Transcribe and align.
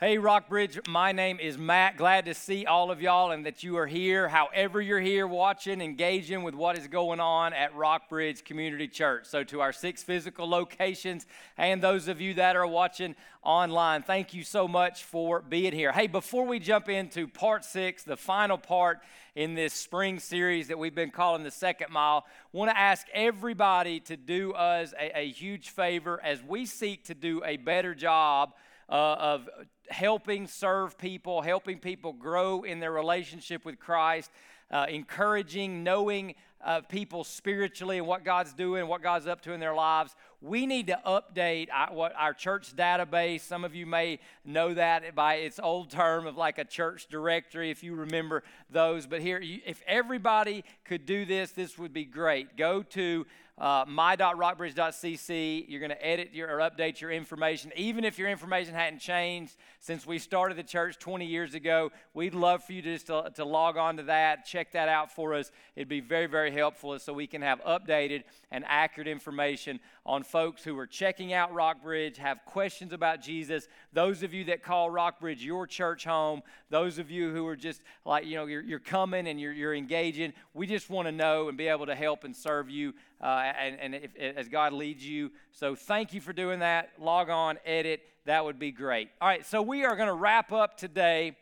Hey, 0.00 0.16
Rockbridge, 0.16 0.78
my 0.88 1.10
name 1.10 1.40
is 1.40 1.58
Matt. 1.58 1.96
Glad 1.96 2.26
to 2.26 2.34
see 2.34 2.66
all 2.66 2.92
of 2.92 3.02
y'all 3.02 3.32
and 3.32 3.44
that 3.46 3.64
you 3.64 3.76
are 3.78 3.86
here, 3.88 4.28
however, 4.28 4.80
you're 4.80 5.00
here 5.00 5.26
watching, 5.26 5.80
engaging 5.80 6.44
with 6.44 6.54
what 6.54 6.78
is 6.78 6.86
going 6.86 7.18
on 7.18 7.52
at 7.52 7.74
Rockbridge 7.74 8.44
Community 8.44 8.86
Church. 8.86 9.26
So, 9.26 9.42
to 9.42 9.60
our 9.60 9.72
six 9.72 10.04
physical 10.04 10.48
locations 10.48 11.26
and 11.56 11.82
those 11.82 12.06
of 12.06 12.20
you 12.20 12.34
that 12.34 12.54
are 12.54 12.64
watching 12.64 13.16
online, 13.42 14.04
thank 14.04 14.32
you 14.32 14.44
so 14.44 14.68
much 14.68 15.02
for 15.02 15.42
being 15.42 15.72
here. 15.72 15.90
Hey, 15.90 16.06
before 16.06 16.46
we 16.46 16.60
jump 16.60 16.88
into 16.88 17.26
part 17.26 17.64
six, 17.64 18.04
the 18.04 18.16
final 18.16 18.56
part 18.56 19.00
in 19.34 19.56
this 19.56 19.74
spring 19.74 20.20
series 20.20 20.68
that 20.68 20.78
we've 20.78 20.94
been 20.94 21.10
calling 21.10 21.42
the 21.42 21.50
second 21.50 21.90
mile, 21.90 22.24
want 22.52 22.70
to 22.70 22.78
ask 22.78 23.04
everybody 23.12 23.98
to 23.98 24.16
do 24.16 24.52
us 24.52 24.94
a, 24.96 25.22
a 25.22 25.28
huge 25.28 25.70
favor 25.70 26.20
as 26.22 26.40
we 26.40 26.66
seek 26.66 27.02
to 27.06 27.14
do 27.14 27.42
a 27.44 27.56
better 27.56 27.96
job 27.96 28.52
uh, 28.88 29.16
of 29.18 29.48
helping 29.90 30.46
serve 30.46 30.98
people, 30.98 31.42
helping 31.42 31.78
people 31.78 32.12
grow 32.12 32.62
in 32.62 32.80
their 32.80 32.92
relationship 32.92 33.64
with 33.64 33.78
Christ, 33.78 34.30
uh, 34.70 34.86
encouraging, 34.88 35.82
knowing 35.82 36.34
uh, 36.64 36.80
people 36.80 37.22
spiritually 37.22 37.98
and 37.98 38.06
what 38.06 38.24
God's 38.24 38.52
doing, 38.52 38.86
what 38.88 39.02
God's 39.02 39.26
up 39.26 39.40
to 39.42 39.52
in 39.52 39.60
their 39.60 39.74
lives. 39.74 40.14
We 40.40 40.66
need 40.66 40.88
to 40.88 41.00
update 41.06 41.68
our, 41.72 41.92
what 41.92 42.12
our 42.16 42.34
church 42.34 42.74
database. 42.74 43.42
Some 43.42 43.64
of 43.64 43.74
you 43.74 43.86
may 43.86 44.18
know 44.44 44.74
that 44.74 45.14
by 45.14 45.36
its 45.36 45.60
old 45.60 45.90
term 45.90 46.26
of 46.26 46.36
like 46.36 46.58
a 46.58 46.64
church 46.64 47.06
directory, 47.08 47.70
if 47.70 47.82
you 47.82 47.94
remember 47.94 48.42
those. 48.70 49.06
But 49.06 49.20
here, 49.20 49.40
if 49.42 49.82
everybody 49.86 50.64
could 50.84 51.06
do 51.06 51.24
this, 51.24 51.52
this 51.52 51.78
would 51.78 51.92
be 51.92 52.04
great. 52.04 52.56
Go 52.56 52.82
to 52.82 53.24
uh, 53.58 53.84
my.rockbridge.cc. 53.88 55.64
You're 55.68 55.80
going 55.80 55.90
to 55.90 56.06
edit 56.06 56.30
your, 56.32 56.48
or 56.48 56.58
update 56.58 57.00
your 57.00 57.10
information. 57.10 57.72
Even 57.76 58.04
if 58.04 58.18
your 58.18 58.28
information 58.28 58.74
hadn't 58.74 59.00
changed 59.00 59.56
since 59.80 60.06
we 60.06 60.18
started 60.18 60.56
the 60.56 60.62
church 60.62 60.98
20 60.98 61.26
years 61.26 61.54
ago, 61.54 61.90
we'd 62.14 62.34
love 62.34 62.62
for 62.62 62.72
you 62.72 62.82
just 62.82 63.08
to, 63.08 63.30
to 63.34 63.44
log 63.44 63.76
on 63.76 63.96
to 63.96 64.04
that, 64.04 64.44
check 64.44 64.72
that 64.72 64.88
out 64.88 65.12
for 65.12 65.34
us. 65.34 65.50
It'd 65.74 65.88
be 65.88 66.00
very, 66.00 66.26
very 66.26 66.52
helpful 66.52 66.98
so 66.98 67.12
we 67.12 67.26
can 67.26 67.42
have 67.42 67.60
updated 67.64 68.24
and 68.50 68.64
accurate 68.66 69.08
information 69.08 69.80
on 70.06 70.22
folks 70.22 70.62
who 70.62 70.78
are 70.78 70.86
checking 70.86 71.32
out 71.32 71.52
Rockbridge, 71.52 72.16
have 72.16 72.44
questions 72.46 72.92
about 72.92 73.20
Jesus, 73.20 73.68
those 73.92 74.22
of 74.22 74.32
you 74.32 74.44
that 74.44 74.62
call 74.62 74.88
Rockbridge 74.88 75.44
your 75.44 75.66
church 75.66 76.04
home, 76.04 76.42
those 76.70 76.98
of 76.98 77.10
you 77.10 77.32
who 77.32 77.46
are 77.46 77.56
just 77.56 77.82
like, 78.04 78.24
you 78.24 78.36
know, 78.36 78.46
you're, 78.46 78.62
you're 78.62 78.78
coming 78.78 79.26
and 79.26 79.40
you're, 79.40 79.52
you're 79.52 79.74
engaging. 79.74 80.32
We 80.54 80.66
just 80.66 80.88
want 80.88 81.08
to 81.08 81.12
know 81.12 81.48
and 81.48 81.58
be 81.58 81.68
able 81.68 81.86
to 81.86 81.94
help 81.94 82.24
and 82.24 82.34
serve 82.34 82.70
you 82.70 82.94
uh, 83.20 83.52
and, 83.58 83.80
and 83.80 83.94
if, 83.94 84.16
as 84.16 84.48
God 84.48 84.72
leads 84.72 85.06
you. 85.06 85.30
So 85.52 85.74
thank 85.74 86.12
you 86.12 86.20
for 86.20 86.32
doing 86.32 86.60
that. 86.60 86.90
Log 87.00 87.30
on, 87.30 87.58
edit. 87.64 88.02
That 88.26 88.44
would 88.44 88.58
be 88.58 88.70
great. 88.70 89.10
All 89.20 89.28
right, 89.28 89.44
so 89.44 89.62
we 89.62 89.84
are 89.84 89.96
going 89.96 90.08
to 90.08 90.14
wrap 90.14 90.52
up 90.52 90.76
today 90.76 91.36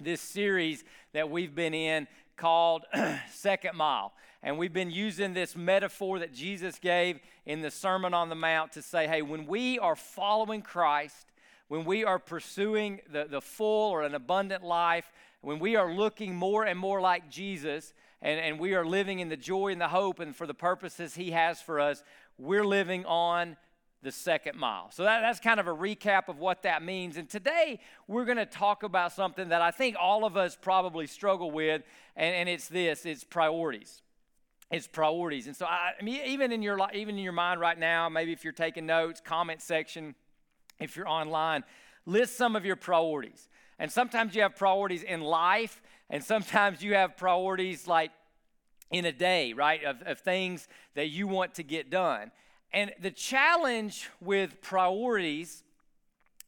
this 0.00 0.20
series 0.20 0.84
that 1.12 1.30
we've 1.30 1.54
been 1.54 1.74
in 1.74 2.08
called 2.36 2.84
Second 3.30 3.76
Mile. 3.76 4.12
And 4.42 4.58
we've 4.58 4.72
been 4.72 4.90
using 4.90 5.32
this 5.32 5.56
metaphor 5.56 6.18
that 6.18 6.34
Jesus 6.34 6.78
gave 6.78 7.18
in 7.46 7.62
the 7.62 7.70
Sermon 7.70 8.12
on 8.12 8.28
the 8.28 8.34
Mount 8.34 8.72
to 8.72 8.82
say, 8.82 9.06
hey, 9.06 9.22
when 9.22 9.46
we 9.46 9.78
are 9.78 9.96
following 9.96 10.60
Christ, 10.60 11.32
when 11.68 11.84
we 11.84 12.04
are 12.04 12.18
pursuing 12.18 13.00
the, 13.10 13.26
the 13.30 13.40
full 13.40 13.90
or 13.90 14.02
an 14.02 14.14
abundant 14.14 14.62
life, 14.62 15.10
when 15.40 15.58
we 15.58 15.76
are 15.76 15.92
looking 15.92 16.34
more 16.34 16.64
and 16.64 16.78
more 16.78 17.00
like 17.00 17.30
Jesus, 17.30 17.94
and, 18.24 18.40
and 18.40 18.58
we 18.58 18.74
are 18.74 18.86
living 18.86 19.20
in 19.20 19.28
the 19.28 19.36
joy 19.36 19.68
and 19.68 19.80
the 19.80 19.88
hope 19.88 20.18
and 20.18 20.34
for 20.34 20.46
the 20.46 20.54
purposes 20.54 21.14
He 21.14 21.30
has 21.32 21.60
for 21.60 21.78
us, 21.78 22.02
we're 22.38 22.64
living 22.64 23.04
on 23.04 23.56
the 24.02 24.10
second 24.10 24.58
mile. 24.58 24.90
So 24.90 25.04
that, 25.04 25.20
that's 25.20 25.40
kind 25.40 25.60
of 25.60 25.66
a 25.66 25.74
recap 25.74 26.28
of 26.28 26.38
what 26.38 26.62
that 26.62 26.82
means. 26.82 27.18
And 27.18 27.28
today 27.28 27.80
we're 28.08 28.24
going 28.24 28.38
to 28.38 28.46
talk 28.46 28.82
about 28.82 29.12
something 29.12 29.50
that 29.50 29.62
I 29.62 29.70
think 29.70 29.96
all 30.00 30.24
of 30.24 30.36
us 30.36 30.56
probably 30.60 31.06
struggle 31.06 31.50
with, 31.50 31.82
and, 32.16 32.34
and 32.34 32.48
it's 32.48 32.66
this 32.66 33.04
it's 33.04 33.24
priorities. 33.24 34.02
It's 34.70 34.86
priorities. 34.86 35.46
And 35.46 35.54
so 35.54 35.66
I, 35.66 35.92
I 36.00 36.02
mean, 36.02 36.22
even 36.24 36.50
in 36.50 36.62
your 36.62 36.78
even 36.94 37.16
in 37.16 37.22
your 37.22 37.32
mind 37.32 37.60
right 37.60 37.78
now, 37.78 38.08
maybe 38.08 38.32
if 38.32 38.42
you're 38.42 38.54
taking 38.54 38.86
notes, 38.86 39.20
comment 39.22 39.60
section, 39.60 40.14
if 40.80 40.96
you're 40.96 41.08
online, 41.08 41.62
list 42.06 42.36
some 42.36 42.56
of 42.56 42.64
your 42.64 42.76
priorities. 42.76 43.48
And 43.78 43.90
sometimes 43.90 44.34
you 44.34 44.42
have 44.42 44.56
priorities 44.56 45.02
in 45.02 45.20
life, 45.20 45.82
and 46.10 46.22
sometimes 46.22 46.82
you 46.82 46.94
have 46.94 47.16
priorities 47.16 47.86
like 47.86 48.10
in 48.90 49.04
a 49.04 49.12
day, 49.12 49.52
right, 49.52 49.82
of, 49.84 50.02
of 50.02 50.20
things 50.20 50.68
that 50.94 51.08
you 51.08 51.26
want 51.26 51.54
to 51.54 51.62
get 51.62 51.90
done. 51.90 52.30
And 52.72 52.92
the 53.00 53.10
challenge 53.10 54.08
with 54.20 54.60
priorities 54.60 55.62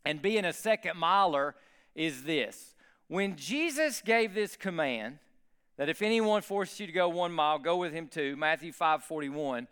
and 0.05 0.21
being 0.21 0.45
a 0.45 0.53
second 0.53 0.97
miler 0.99 1.55
is 1.95 2.25
this 2.25 2.75
when 3.09 3.37
Jesus 3.37 4.03
gave 4.05 4.35
this 4.35 4.57
command, 4.57 5.19
that 5.77 5.89
if 5.89 6.03
anyone 6.03 6.43
forces 6.43 6.81
you 6.81 6.87
to 6.87 6.93
go 6.93 7.09
one 7.09 7.33
mile, 7.33 7.59
go 7.59 7.77
with 7.77 7.93
him 7.93 8.09
too, 8.09 8.37
Matthew 8.37 8.73
5 8.73 9.05
41 9.05 9.69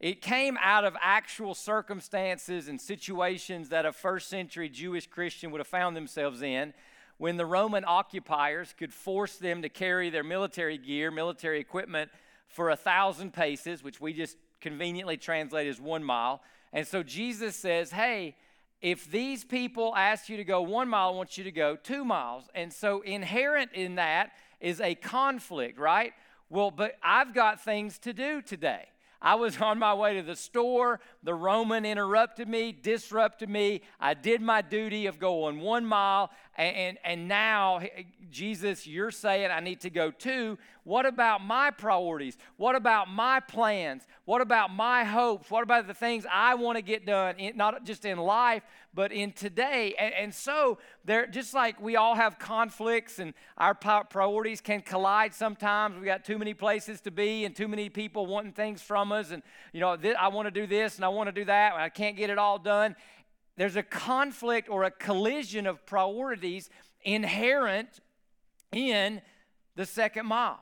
it 0.00 0.22
came 0.22 0.56
out 0.62 0.84
of 0.84 0.96
actual 1.02 1.54
circumstances 1.54 2.68
and 2.68 2.80
situations 2.80 3.70
that 3.70 3.84
a 3.84 3.92
first 3.92 4.28
century 4.28 4.68
Jewish 4.68 5.08
Christian 5.08 5.50
would 5.50 5.58
have 5.58 5.66
found 5.66 5.96
themselves 5.96 6.40
in 6.40 6.72
when 7.18 7.36
the 7.36 7.46
Roman 7.46 7.84
occupiers 7.86 8.74
could 8.78 8.92
force 8.92 9.36
them 9.36 9.62
to 9.62 9.68
carry 9.68 10.08
their 10.08 10.24
military 10.24 10.78
gear, 10.78 11.10
military 11.10 11.60
equipment 11.60 12.10
for 12.46 12.70
a 12.70 12.76
thousand 12.76 13.32
paces, 13.32 13.82
which 13.82 14.00
we 14.00 14.12
just 14.12 14.36
conveniently 14.60 15.16
translate 15.16 15.66
as 15.66 15.80
one 15.80 16.02
mile. 16.02 16.40
And 16.72 16.86
so 16.86 17.02
Jesus 17.02 17.56
says, 17.56 17.90
hey, 17.90 18.36
if 18.80 19.10
these 19.10 19.44
people 19.44 19.94
ask 19.96 20.28
you 20.28 20.36
to 20.36 20.44
go 20.44 20.62
one 20.62 20.88
mile, 20.88 21.08
I 21.08 21.12
want 21.12 21.36
you 21.36 21.44
to 21.44 21.52
go 21.52 21.76
two 21.76 22.04
miles. 22.04 22.44
And 22.54 22.72
so 22.72 23.00
inherent 23.00 23.72
in 23.72 23.96
that 23.96 24.30
is 24.60 24.80
a 24.80 24.94
conflict, 24.94 25.78
right? 25.78 26.12
Well, 26.48 26.70
but 26.70 26.96
I've 27.02 27.34
got 27.34 27.60
things 27.60 27.98
to 28.00 28.12
do 28.12 28.40
today. 28.40 28.86
I 29.20 29.34
was 29.34 29.56
on 29.60 29.78
my 29.78 29.94
way 29.94 30.14
to 30.14 30.22
the 30.22 30.36
store. 30.36 31.00
The 31.22 31.34
Roman 31.34 31.84
interrupted 31.84 32.48
me, 32.48 32.72
disrupted 32.72 33.48
me. 33.48 33.82
I 33.98 34.14
did 34.14 34.40
my 34.40 34.62
duty 34.62 35.06
of 35.06 35.18
going 35.18 35.60
one 35.60 35.84
mile. 35.84 36.30
And, 36.58 36.76
and, 36.76 36.98
and, 37.04 37.28
now, 37.28 37.80
Jesus, 38.32 38.84
you're 38.84 39.12
saying 39.12 39.48
I 39.52 39.60
need 39.60 39.80
to 39.82 39.90
go 39.90 40.10
two. 40.10 40.58
What 40.82 41.06
about 41.06 41.40
my 41.40 41.70
priorities? 41.70 42.36
What 42.56 42.74
about 42.74 43.08
my 43.08 43.38
plans? 43.38 44.02
What 44.24 44.40
about 44.40 44.72
my 44.72 45.04
hopes? 45.04 45.52
What 45.52 45.62
about 45.62 45.86
the 45.86 45.94
things 45.94 46.26
I 46.28 46.56
want 46.56 46.74
to 46.74 46.82
get 46.82 47.06
done, 47.06 47.36
in, 47.36 47.56
not 47.56 47.84
just 47.84 48.04
in 48.04 48.18
life, 48.18 48.64
but 48.92 49.12
in 49.12 49.30
today? 49.30 49.94
And, 50.00 50.12
and 50.14 50.34
so, 50.34 50.78
there, 51.04 51.28
just 51.28 51.54
like 51.54 51.80
we 51.80 51.94
all 51.94 52.16
have 52.16 52.40
conflicts 52.40 53.20
and 53.20 53.34
our 53.56 53.74
priorities 53.74 54.60
can 54.60 54.80
collide 54.80 55.34
sometimes, 55.34 55.96
we 55.96 56.06
got 56.06 56.24
too 56.24 56.38
many 56.38 56.54
places 56.54 57.00
to 57.02 57.12
be 57.12 57.44
and 57.44 57.54
too 57.54 57.68
many 57.68 57.88
people 57.88 58.26
wanting 58.26 58.52
things 58.52 58.82
from 58.82 59.12
us. 59.12 59.30
And, 59.30 59.44
you 59.72 59.78
know, 59.78 59.96
I 60.18 60.26
want 60.26 60.46
to 60.46 60.50
do 60.50 60.66
this 60.66 60.96
and 60.96 61.04
I 61.04 61.08
want 61.08 61.28
to 61.28 61.32
do 61.32 61.44
that, 61.44 61.74
and 61.74 61.82
I 61.82 61.88
can't 61.88 62.16
get 62.16 62.30
it 62.30 62.38
all 62.38 62.58
done 62.58 62.96
there's 63.58 63.76
a 63.76 63.82
conflict 63.82 64.70
or 64.70 64.84
a 64.84 64.90
collision 64.90 65.66
of 65.66 65.84
priorities 65.84 66.70
inherent 67.02 68.00
in 68.72 69.20
the 69.74 69.84
second 69.84 70.26
mile. 70.26 70.60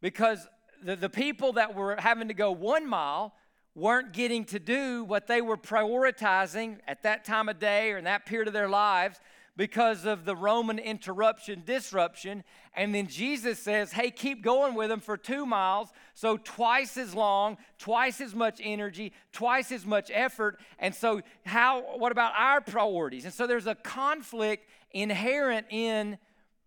Because 0.00 0.46
the, 0.84 0.94
the 0.94 1.08
people 1.08 1.54
that 1.54 1.74
were 1.74 1.96
having 1.98 2.28
to 2.28 2.34
go 2.34 2.52
one 2.52 2.86
mile 2.86 3.34
weren't 3.74 4.12
getting 4.12 4.44
to 4.44 4.58
do 4.58 5.04
what 5.04 5.26
they 5.26 5.40
were 5.40 5.56
prioritizing 5.56 6.78
at 6.86 7.02
that 7.02 7.24
time 7.24 7.48
of 7.48 7.58
day 7.58 7.92
or 7.92 7.98
in 7.98 8.04
that 8.04 8.26
period 8.26 8.46
of 8.46 8.52
their 8.52 8.68
lives 8.68 9.18
because 9.58 10.06
of 10.06 10.24
the 10.24 10.36
Roman 10.36 10.78
interruption, 10.78 11.64
disruption. 11.66 12.44
And 12.74 12.94
then 12.94 13.08
Jesus 13.08 13.58
says, 13.58 13.90
hey, 13.90 14.12
keep 14.12 14.40
going 14.40 14.76
with 14.76 14.88
them 14.88 15.00
for 15.00 15.16
two 15.16 15.44
miles. 15.44 15.88
So 16.14 16.36
twice 16.36 16.96
as 16.96 17.12
long, 17.12 17.58
twice 17.76 18.20
as 18.20 18.36
much 18.36 18.60
energy, 18.62 19.12
twice 19.32 19.72
as 19.72 19.84
much 19.84 20.12
effort. 20.14 20.60
And 20.78 20.94
so, 20.94 21.22
how, 21.44 21.98
what 21.98 22.12
about 22.12 22.34
our 22.38 22.60
priorities? 22.60 23.24
And 23.24 23.34
so 23.34 23.48
there's 23.48 23.66
a 23.66 23.74
conflict 23.74 24.68
inherent 24.92 25.66
in 25.70 26.18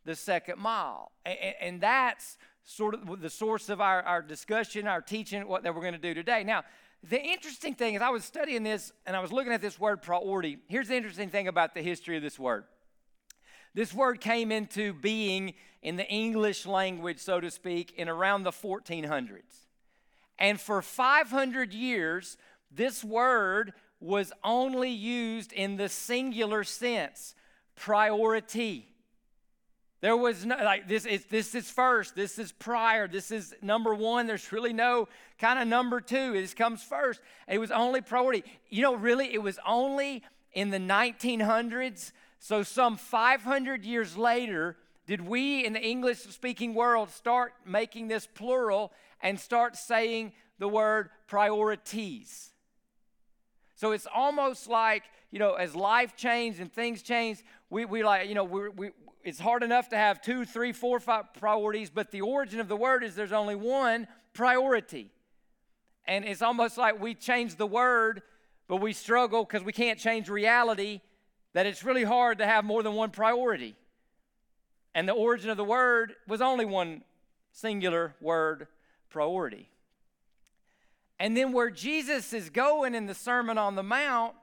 the 0.04 0.14
second 0.14 0.60
mile. 0.60 1.14
And, 1.26 1.38
and 1.62 1.82
that's 1.82 2.38
sort 2.66 2.94
of 2.94 3.22
the 3.22 3.30
source 3.30 3.70
of 3.70 3.80
our, 3.80 4.04
our 4.04 4.22
discussion, 4.22 4.86
our 4.86 5.02
teaching, 5.02 5.48
what 5.48 5.64
that 5.64 5.74
we're 5.74 5.82
going 5.82 5.94
to 5.94 5.98
do 5.98 6.14
today. 6.14 6.44
Now, 6.44 6.66
the 7.10 7.22
interesting 7.22 7.74
thing 7.74 7.96
is, 7.96 8.02
I 8.02 8.10
was 8.10 8.26
studying 8.26 8.64
this 8.64 8.92
and 9.06 9.16
I 9.16 9.22
was 9.22 9.32
looking 9.32 9.54
at 9.54 9.62
this 9.62 9.80
word 9.80 10.02
priority. 10.02 10.58
Here's 10.68 10.90
the 10.90 10.96
interesting 10.96 11.30
thing 11.30 11.48
about 11.48 11.74
the 11.74 11.82
history 11.82 12.18
of 12.18 12.22
this 12.22 12.38
word 12.38 12.66
this 13.74 13.94
word 13.94 14.20
came 14.20 14.52
into 14.52 14.94
being 14.94 15.54
in 15.82 15.96
the 15.96 16.08
English 16.08 16.66
language, 16.66 17.20
so 17.20 17.40
to 17.40 17.50
speak, 17.50 17.94
in 17.98 18.10
around 18.10 18.44
the 18.44 18.52
1400s. 18.52 19.68
And 20.38 20.60
for 20.60 20.82
500 20.82 21.74
years, 21.74 22.38
this 22.72 23.04
word 23.04 23.74
was 24.00 24.34
only 24.44 24.90
used 24.90 25.54
in 25.54 25.78
the 25.78 25.88
singular 25.88 26.64
sense 26.64 27.36
priority. 27.76 28.88
There 30.02 30.18
was 30.18 30.46
no, 30.46 30.56
like, 30.56 30.88
this 30.88 31.06
is, 31.06 31.26
this 31.26 31.54
is 31.54 31.70
first, 31.70 32.16
this 32.16 32.40
is 32.40 32.52
prior, 32.52 33.08
this 33.08 33.30
is 33.30 33.54
number 33.62 33.94
one. 33.94 34.26
There's 34.26 34.52
really 34.52 34.74
no 34.74 35.08
kind 35.38 35.60
of 35.60 35.68
number 35.68 36.02
two. 36.02 36.34
This 36.34 36.56
comes 36.56 36.82
first. 36.82 37.22
It 37.48 37.60
was 37.60 37.70
only 37.70 38.02
priority. 38.02 38.44
You 38.70 38.82
know, 38.82 38.96
really, 38.96 39.32
it 39.32 39.44
was 39.44 39.60
only 39.66 40.24
in 40.54 40.72
the 40.72 40.80
1900s 40.80 42.12
So, 42.44 42.64
some 42.64 42.98
500 42.98 43.86
years 43.86 44.18
later, 44.18 44.76
did 45.06 45.22
we 45.22 45.64
in 45.64 45.74
the 45.74 45.80
English 45.80 46.22
speaking 46.22 46.74
world 46.74 47.12
start 47.12 47.54
making 47.68 48.08
this 48.08 48.26
plural 48.26 48.92
and 49.22 49.40
start 49.40 49.76
saying 49.76 50.34
the 50.58 50.68
word 50.68 51.12
priorities? 51.28 52.50
So 53.76 53.92
it's 53.92 54.08
almost 54.12 54.68
like, 54.68 55.04
you 55.30 55.38
know, 55.38 55.54
as 55.54 55.76
life 55.76 56.16
changed 56.16 56.60
and 56.60 56.74
things 56.74 57.04
changed, 57.04 57.44
we, 57.70 57.86
we 57.86 58.04
like, 58.04 58.28
you 58.28 58.34
know, 58.34 58.44
we, 58.44 58.70
we, 58.70 58.90
it's 59.24 59.40
hard 59.40 59.62
enough 59.62 59.90
to 59.90 59.96
have 59.96 60.20
two, 60.20 60.44
three, 60.44 60.72
four, 60.72 61.00
five 61.00 61.36
priorities, 61.36 61.92
but 61.92 62.10
the 62.10 62.22
origin 62.22 62.60
of 62.60 62.68
the 62.68 62.76
word 62.76 63.04
is 63.04 63.14
there's 63.14 63.32
only 63.32 63.56
one 63.56 64.08
priority. 64.34 65.12
And 66.06 66.26
it's 66.26 66.42
almost 66.42 66.80
like 66.80 67.00
we 67.00 67.14
change 67.14 67.58
the 67.58 67.68
word, 67.68 68.24
but 68.68 68.78
we 68.78 68.94
struggle 68.94 69.44
because 69.44 69.64
we 69.64 69.74
can't 69.74 70.00
change 70.00 70.28
reality, 70.28 71.02
that 71.54 71.66
it's 71.66 71.84
really 71.84 72.04
hard 72.04 72.38
to 72.38 72.46
have 72.46 72.64
more 72.66 72.84
than 72.84 72.94
one 72.94 73.12
priority. 73.12 73.76
And 74.94 75.08
the 75.08 75.14
origin 75.14 75.50
of 75.50 75.58
the 75.58 75.64
word 75.64 76.16
was 76.28 76.42
only 76.42 76.66
one 76.66 77.04
singular 77.52 78.16
word 78.22 78.68
priority. 79.10 79.70
And 81.20 81.38
then 81.38 81.52
where 81.52 81.70
Jesus 81.70 82.34
is 82.34 82.50
going 82.50 82.96
in 82.96 83.06
the 83.06 83.14
Sermon 83.14 83.58
on 83.58 83.76
the 83.76 83.84
Mount, 83.84 84.34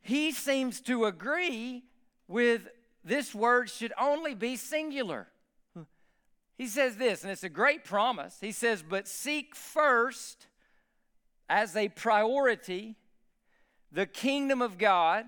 he 0.00 0.32
seems 0.32 0.80
to 0.82 1.04
agree 1.04 1.84
with 2.26 2.68
this 3.04 3.34
word 3.34 3.70
should 3.70 3.92
only 4.00 4.34
be 4.34 4.56
singular. 4.56 5.28
He 6.58 6.66
says 6.66 6.96
this, 6.96 7.22
and 7.22 7.30
it's 7.30 7.44
a 7.44 7.48
great 7.48 7.84
promise. 7.84 8.38
He 8.40 8.50
says, 8.50 8.82
But 8.82 9.06
seek 9.06 9.54
first 9.54 10.46
as 11.48 11.76
a 11.76 11.88
priority 11.90 12.96
the 13.92 14.06
kingdom 14.06 14.62
of 14.62 14.78
God 14.78 15.26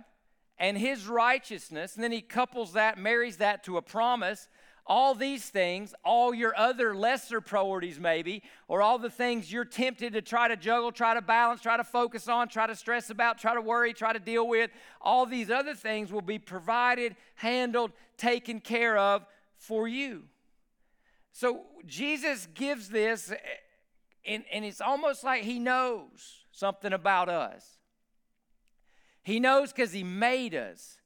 and 0.59 0.77
his 0.77 1.07
righteousness. 1.07 1.95
And 1.95 2.05
then 2.05 2.13
he 2.13 2.21
couples 2.21 2.73
that, 2.73 2.99
marries 2.99 3.37
that 3.39 3.65
to 3.65 3.77
a 3.77 3.83
promise. 3.83 4.49
All 4.87 5.15
these 5.15 5.49
things, 5.51 5.95
all 6.03 6.33
your 6.33 6.57
other 6.57 6.97
lesser 6.97 7.43
priorities, 7.43 8.01
maybe, 8.01 8.43
or 8.69 8.81
all 8.81 8.99
the 8.99 9.11
things 9.11 9.53
you're 9.53 9.67
tempted 9.67 10.15
to 10.15 10.23
try 10.23 10.49
to 10.49 10.57
juggle, 10.57 10.93
try 10.93 11.13
to 11.13 11.21
balance, 11.21 11.61
try 11.61 11.77
to 11.77 11.85
focus 11.85 12.27
on, 12.27 12.49
try 12.49 12.67
to 12.67 12.75
stress 12.75 13.11
about, 13.11 13.37
try 13.37 13.55
to 13.55 13.61
worry, 13.61 13.93
try 13.93 14.15
to 14.15 14.19
deal 14.19 14.49
with, 14.49 14.71
all 15.03 15.27
these 15.27 15.51
other 15.51 15.75
things 15.75 16.11
will 16.11 16.23
be 16.23 16.39
provided, 16.39 17.17
handled, 17.35 17.93
taken 18.17 18.61
care 18.61 18.97
of 18.97 19.27
for 19.59 19.87
you. 19.87 20.23
So 21.33 21.67
Jesus 21.87 22.49
gives 22.55 22.89
this, 22.89 23.33
and, 24.27 24.43
and 24.51 24.65
it's 24.65 24.81
almost 24.81 25.23
like 25.23 25.43
he 25.43 25.59
knows 25.59 26.47
something 26.51 26.93
about 26.93 27.29
us. 27.29 27.78
He 29.29 29.41
knows 29.41 29.75
because 29.75 29.93
he 29.93 30.05
made 30.05 30.55
us, 30.55 30.97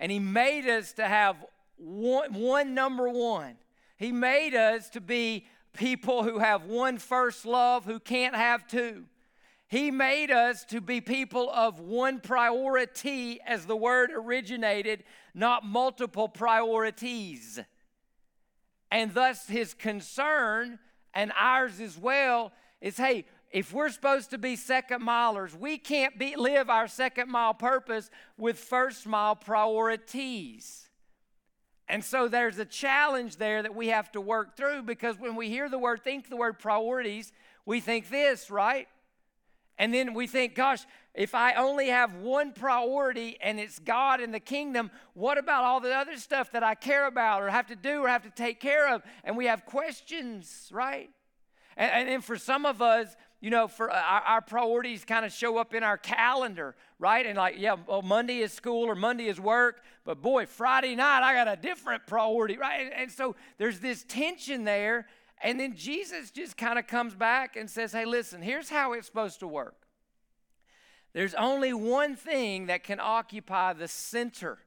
and 0.00 0.10
he 0.10 0.18
made 0.18 0.66
us 0.68 0.94
to 0.94 1.04
have 1.04 1.36
one, 1.76 2.34
one 2.34 2.74
number 2.74 3.08
one. 3.08 3.54
He 3.96 4.10
made 4.10 4.56
us 4.56 4.90
to 4.90 5.00
be 5.00 5.46
people 5.74 6.24
who 6.24 6.40
have 6.40 6.64
one 6.64 6.98
first 6.98 7.46
love, 7.46 7.84
who 7.84 8.00
can't 8.00 8.34
have 8.34 8.66
two. 8.66 9.04
He 9.68 9.92
made 9.92 10.32
us 10.32 10.64
to 10.64 10.80
be 10.80 11.00
people 11.00 11.50
of 11.50 11.78
one 11.78 12.18
priority 12.18 13.40
as 13.46 13.66
the 13.66 13.76
word 13.76 14.10
originated, 14.12 15.04
not 15.32 15.64
multiple 15.64 16.28
priorities. 16.28 17.60
And 18.90 19.14
thus, 19.14 19.46
his 19.46 19.72
concern 19.72 20.80
and 21.14 21.30
ours 21.38 21.78
as 21.78 21.96
well 21.96 22.50
is 22.80 22.96
hey, 22.96 23.24
if 23.50 23.72
we're 23.72 23.88
supposed 23.88 24.30
to 24.30 24.38
be 24.38 24.56
second 24.56 25.00
milers, 25.00 25.58
we 25.58 25.78
can't 25.78 26.18
be, 26.18 26.36
live 26.36 26.68
our 26.68 26.86
second 26.86 27.30
mile 27.30 27.54
purpose 27.54 28.10
with 28.36 28.58
first 28.58 29.06
mile 29.06 29.36
priorities. 29.36 30.88
And 31.88 32.04
so 32.04 32.28
there's 32.28 32.58
a 32.58 32.66
challenge 32.66 33.36
there 33.36 33.62
that 33.62 33.74
we 33.74 33.88
have 33.88 34.12
to 34.12 34.20
work 34.20 34.56
through 34.56 34.82
because 34.82 35.18
when 35.18 35.36
we 35.36 35.48
hear 35.48 35.70
the 35.70 35.78
word, 35.78 36.04
think 36.04 36.28
the 36.28 36.36
word 36.36 36.58
priorities, 36.58 37.32
we 37.64 37.80
think 37.80 38.10
this, 38.10 38.50
right? 38.50 38.86
And 39.78 39.94
then 39.94 40.12
we 40.12 40.26
think, 40.26 40.54
gosh, 40.54 40.84
if 41.14 41.34
I 41.34 41.54
only 41.54 41.88
have 41.88 42.16
one 42.16 42.52
priority 42.52 43.38
and 43.40 43.58
it's 43.58 43.78
God 43.78 44.20
and 44.20 44.34
the 44.34 44.40
kingdom, 44.40 44.90
what 45.14 45.38
about 45.38 45.64
all 45.64 45.80
the 45.80 45.94
other 45.94 46.16
stuff 46.16 46.52
that 46.52 46.62
I 46.62 46.74
care 46.74 47.06
about 47.06 47.42
or 47.42 47.48
have 47.48 47.68
to 47.68 47.76
do 47.76 48.04
or 48.04 48.08
have 48.08 48.24
to 48.24 48.30
take 48.30 48.60
care 48.60 48.92
of? 48.92 49.02
And 49.24 49.36
we 49.36 49.46
have 49.46 49.64
questions, 49.64 50.68
right? 50.70 51.10
And, 51.76 51.92
and 51.92 52.08
then 52.08 52.20
for 52.20 52.36
some 52.36 52.66
of 52.66 52.82
us, 52.82 53.16
you 53.40 53.50
know, 53.50 53.68
for 53.68 53.90
uh, 53.90 53.94
our, 53.94 54.20
our 54.22 54.40
priorities 54.40 55.04
kind 55.04 55.24
of 55.24 55.32
show 55.32 55.58
up 55.58 55.74
in 55.74 55.82
our 55.82 55.96
calendar, 55.96 56.74
right? 56.98 57.24
And 57.24 57.36
like, 57.36 57.54
yeah, 57.58 57.76
well, 57.86 58.02
Monday 58.02 58.38
is 58.38 58.52
school 58.52 58.84
or 58.86 58.94
Monday 58.94 59.26
is 59.26 59.38
work, 59.38 59.82
but 60.04 60.20
boy, 60.20 60.46
Friday 60.46 60.96
night 60.96 61.22
I 61.22 61.34
got 61.34 61.46
a 61.46 61.60
different 61.60 62.06
priority, 62.06 62.56
right? 62.56 62.86
And, 62.86 62.92
and 62.92 63.12
so 63.12 63.36
there's 63.58 63.80
this 63.80 64.04
tension 64.08 64.64
there. 64.64 65.06
And 65.40 65.60
then 65.60 65.76
Jesus 65.76 66.32
just 66.32 66.56
kind 66.56 66.78
of 66.78 66.88
comes 66.88 67.14
back 67.14 67.54
and 67.54 67.70
says, 67.70 67.92
hey, 67.92 68.04
listen, 68.04 68.42
here's 68.42 68.68
how 68.68 68.92
it's 68.92 69.06
supposed 69.06 69.38
to 69.40 69.46
work. 69.46 69.86
There's 71.12 71.34
only 71.34 71.72
one 71.72 72.16
thing 72.16 72.66
that 72.66 72.82
can 72.82 72.98
occupy 73.00 73.72
the 73.72 73.88
center 73.88 74.58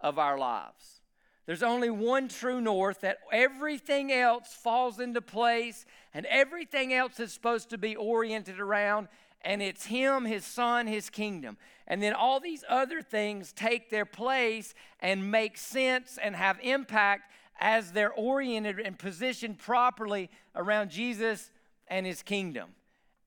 of 0.00 0.18
our 0.18 0.36
lives. 0.36 1.01
There's 1.46 1.62
only 1.62 1.90
one 1.90 2.28
true 2.28 2.60
north 2.60 3.00
that 3.00 3.18
everything 3.32 4.12
else 4.12 4.54
falls 4.54 5.00
into 5.00 5.20
place 5.20 5.84
and 6.14 6.24
everything 6.26 6.92
else 6.94 7.18
is 7.18 7.32
supposed 7.32 7.70
to 7.70 7.78
be 7.78 7.96
oriented 7.96 8.60
around, 8.60 9.08
and 9.40 9.60
it's 9.60 9.86
Him, 9.86 10.24
His 10.24 10.44
Son, 10.44 10.86
His 10.86 11.10
kingdom. 11.10 11.56
And 11.88 12.00
then 12.00 12.12
all 12.12 12.38
these 12.38 12.64
other 12.68 13.02
things 13.02 13.52
take 13.52 13.90
their 13.90 14.06
place 14.06 14.72
and 15.00 15.30
make 15.30 15.58
sense 15.58 16.18
and 16.22 16.36
have 16.36 16.58
impact 16.62 17.32
as 17.60 17.92
they're 17.92 18.12
oriented 18.12 18.78
and 18.78 18.98
positioned 18.98 19.58
properly 19.58 20.30
around 20.54 20.90
Jesus 20.90 21.50
and 21.88 22.06
His 22.06 22.22
kingdom. 22.22 22.70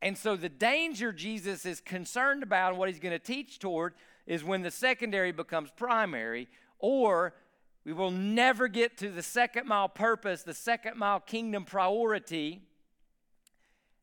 And 0.02 0.18
so 0.18 0.36
the 0.36 0.50
danger 0.50 1.12
Jesus 1.12 1.66
is 1.66 1.82
concerned 1.82 2.44
about 2.44 2.70
and 2.70 2.80
what 2.80 2.90
he's 2.90 3.00
going 3.00 3.12
to 3.12 3.20
teach 3.20 3.60
toward 3.60 3.94
is 4.28 4.44
when 4.44 4.62
the 4.62 4.72
secondary 4.72 5.32
becomes 5.32 5.72
primary, 5.76 6.48
or 6.80 7.34
we 7.86 7.94
will 7.94 8.12
never 8.12 8.68
get 8.68 8.98
to 8.98 9.10
the 9.10 9.22
second 9.22 9.68
mile 9.68 9.88
purpose, 9.88 10.42
the 10.42 10.56
second 10.56 10.98
mile 10.98 11.20
kingdom 11.20 11.66
priority, 11.66 12.62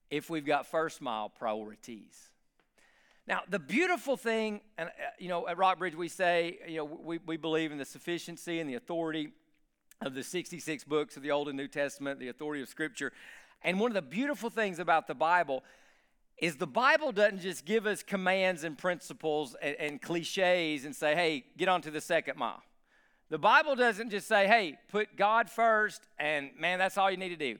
if 0.08 0.30
we've 0.30 0.46
got 0.46 0.66
first 0.66 1.00
mile 1.00 1.28
priorities. 1.28 2.30
Now, 3.26 3.40
the 3.48 3.58
beautiful 3.58 4.16
thing, 4.16 4.60
and 4.78 4.88
uh, 4.88 4.92
you 5.18 5.28
know, 5.28 5.48
at 5.48 5.56
Rockbridge 5.56 5.94
we 5.94 6.08
say, 6.08 6.58
you 6.68 6.78
know, 6.78 6.84
we, 6.84 7.18
we 7.26 7.36
believe 7.36 7.72
in 7.72 7.78
the 7.78 7.84
sufficiency 7.84 8.60
and 8.60 8.68
the 8.68 8.74
authority 8.74 9.30
of 10.00 10.14
the 10.14 10.22
66 10.22 10.84
books 10.84 11.16
of 11.16 11.22
the 11.22 11.30
Old 11.30 11.48
and 11.48 11.56
New 11.56 11.68
Testament, 11.68 12.20
the 12.20 12.28
authority 12.28 12.62
of 12.62 12.68
Scripture. 12.68 13.12
And 13.62 13.80
one 13.80 13.90
of 13.90 13.94
the 13.94 14.02
beautiful 14.02 14.50
things 14.50 14.78
about 14.78 15.06
the 15.06 15.14
Bible 15.14 15.62
is 16.38 16.56
the 16.56 16.66
Bible 16.66 17.12
doesn't 17.12 17.40
just 17.40 17.64
give 17.64 17.86
us 17.86 18.02
commands 18.02 18.64
and 18.64 18.76
principles 18.76 19.54
and, 19.62 19.76
and, 19.76 20.02
cliches 20.02 20.84
and 20.84 20.94
say, 20.94 21.14
hey, 21.14 21.44
get 21.56 21.68
on 21.68 21.80
to 21.82 21.90
the 21.90 22.00
second 22.00 22.36
mile. 22.36 22.62
The 23.32 23.38
Bible 23.38 23.76
doesn't 23.76 24.10
just 24.10 24.28
say, 24.28 24.46
hey, 24.46 24.76
put 24.88 25.16
God 25.16 25.48
first 25.48 26.06
and 26.18 26.50
man, 26.58 26.78
that's 26.78 26.98
all 26.98 27.10
you 27.10 27.16
need 27.16 27.30
to 27.30 27.36
do. 27.36 27.56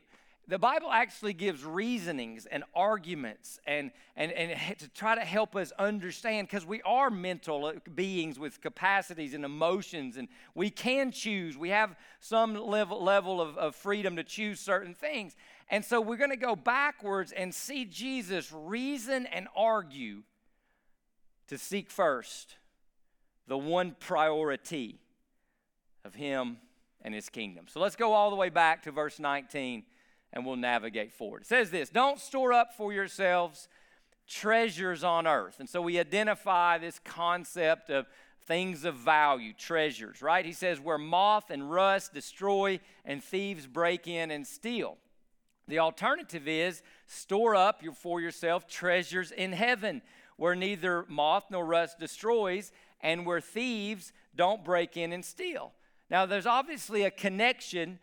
The 0.46 0.58
Bible 0.58 0.90
actually 0.92 1.32
gives 1.32 1.64
reasonings 1.64 2.44
and 2.44 2.62
arguments 2.74 3.58
and, 3.66 3.90
and, 4.14 4.32
and 4.32 4.78
to 4.80 4.88
try 4.88 5.14
to 5.14 5.22
help 5.22 5.56
us 5.56 5.72
understand 5.78 6.46
because 6.46 6.66
we 6.66 6.82
are 6.82 7.08
mental 7.08 7.72
beings 7.94 8.38
with 8.38 8.60
capacities 8.60 9.32
and 9.32 9.46
emotions 9.46 10.18
and 10.18 10.28
we 10.54 10.68
can 10.68 11.10
choose. 11.10 11.56
We 11.56 11.70
have 11.70 11.96
some 12.20 12.54
level, 12.54 13.02
level 13.02 13.40
of, 13.40 13.56
of 13.56 13.74
freedom 13.74 14.16
to 14.16 14.24
choose 14.24 14.60
certain 14.60 14.92
things. 14.92 15.36
And 15.70 15.82
so 15.82 16.02
we're 16.02 16.18
going 16.18 16.28
to 16.28 16.36
go 16.36 16.54
backwards 16.54 17.32
and 17.32 17.54
see 17.54 17.86
Jesus 17.86 18.52
reason 18.52 19.24
and 19.24 19.48
argue 19.56 20.24
to 21.46 21.56
seek 21.56 21.88
first 21.88 22.56
the 23.46 23.56
one 23.56 23.96
priority 23.98 24.98
of 26.04 26.14
Him 26.14 26.58
and 27.02 27.14
His 27.14 27.28
kingdom. 27.28 27.66
So 27.68 27.80
let's 27.80 27.96
go 27.96 28.12
all 28.12 28.30
the 28.30 28.36
way 28.36 28.48
back 28.48 28.82
to 28.84 28.92
verse 28.92 29.18
19 29.18 29.84
and 30.32 30.46
we'll 30.46 30.56
navigate 30.56 31.12
forward. 31.12 31.42
It 31.42 31.48
says 31.48 31.70
this 31.70 31.90
Don't 31.90 32.18
store 32.18 32.52
up 32.52 32.74
for 32.76 32.92
yourselves 32.92 33.68
treasures 34.28 35.04
on 35.04 35.26
earth. 35.26 35.56
And 35.58 35.68
so 35.68 35.82
we 35.82 35.98
identify 35.98 36.78
this 36.78 36.98
concept 37.04 37.90
of 37.90 38.06
things 38.46 38.84
of 38.84 38.96
value, 38.96 39.52
treasures, 39.52 40.22
right? 40.22 40.44
He 40.44 40.52
says, 40.52 40.80
where 40.80 40.98
moth 40.98 41.50
and 41.50 41.70
rust 41.70 42.12
destroy 42.12 42.80
and 43.04 43.22
thieves 43.22 43.66
break 43.66 44.08
in 44.08 44.30
and 44.30 44.46
steal. 44.46 44.96
The 45.68 45.78
alternative 45.78 46.48
is 46.48 46.82
store 47.06 47.54
up 47.54 47.82
for 47.94 48.20
yourself 48.20 48.66
treasures 48.66 49.30
in 49.30 49.52
heaven 49.52 50.02
where 50.36 50.56
neither 50.56 51.04
moth 51.08 51.44
nor 51.50 51.64
rust 51.64 51.98
destroys 51.98 52.72
and 53.00 53.24
where 53.24 53.40
thieves 53.40 54.12
don't 54.34 54.64
break 54.64 54.96
in 54.96 55.12
and 55.12 55.24
steal. 55.24 55.72
Now, 56.12 56.26
there's 56.26 56.44
obviously 56.44 57.04
a 57.04 57.10
connection, 57.10 57.98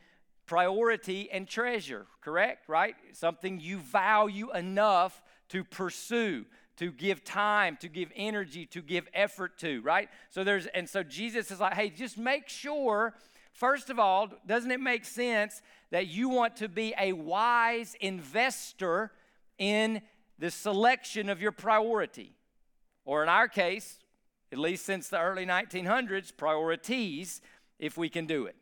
priority, 0.48 1.30
and 1.32 1.48
treasure, 1.48 2.08
correct? 2.22 2.68
Right? 2.68 2.96
Something 3.14 3.60
you 3.60 3.78
value 3.78 4.52
enough 4.52 5.22
to 5.50 5.64
pursue, 5.64 6.46
to 6.78 6.92
give 6.92 7.24
time, 7.24 7.78
to 7.82 7.88
give 7.88 8.12
energy, 8.16 8.66
to 8.66 8.82
give 8.82 9.08
effort 9.14 9.60
to, 9.60 9.82
right? 9.82 10.10
So 10.32 10.44
there's, 10.44 10.66
and 10.66 10.90
so 10.90 11.04
Jesus 11.04 11.52
is 11.52 11.60
like, 11.60 11.76
hey, 11.76 11.92
just 11.92 12.18
make 12.18 12.50
sure, 12.50 13.14
first 13.54 13.92
of 13.92 14.00
all, 14.00 14.30
doesn't 14.48 14.72
it 14.72 14.80
make 14.80 15.06
sense 15.06 15.62
that 15.92 16.08
you 16.08 16.30
want 16.30 16.56
to 16.58 16.68
be 16.68 16.96
a 17.00 17.14
wise 17.14 17.96
investor 18.02 19.12
in 19.60 20.02
the 20.40 20.50
selection 20.50 21.30
of 21.30 21.44
your 21.44 21.52
priority? 21.52 22.34
Or 23.06 23.22
in 23.22 23.30
our 23.30 23.48
case, 23.48 24.00
at 24.52 24.58
least 24.58 24.84
since 24.84 25.10
the 25.10 25.20
early 25.20 25.46
1900s, 25.46 26.36
priorities, 26.36 27.42
if 27.80 27.98
we 27.98 28.10
can 28.10 28.26
do 28.26 28.46
it. 28.46 28.56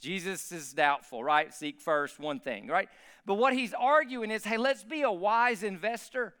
Jesus 0.00 0.50
is 0.50 0.72
doubtful, 0.72 1.22
right? 1.22 1.52
Seek 1.54 1.80
first 1.80 2.18
one 2.18 2.40
thing, 2.40 2.66
right? 2.66 2.88
But 3.24 3.34
what 3.34 3.52
he's 3.52 3.72
arguing 3.72 4.30
is 4.30 4.44
hey, 4.44 4.56
let's 4.56 4.84
be 4.84 5.02
a 5.02 5.12
wise 5.12 5.62
investor. 5.62 6.34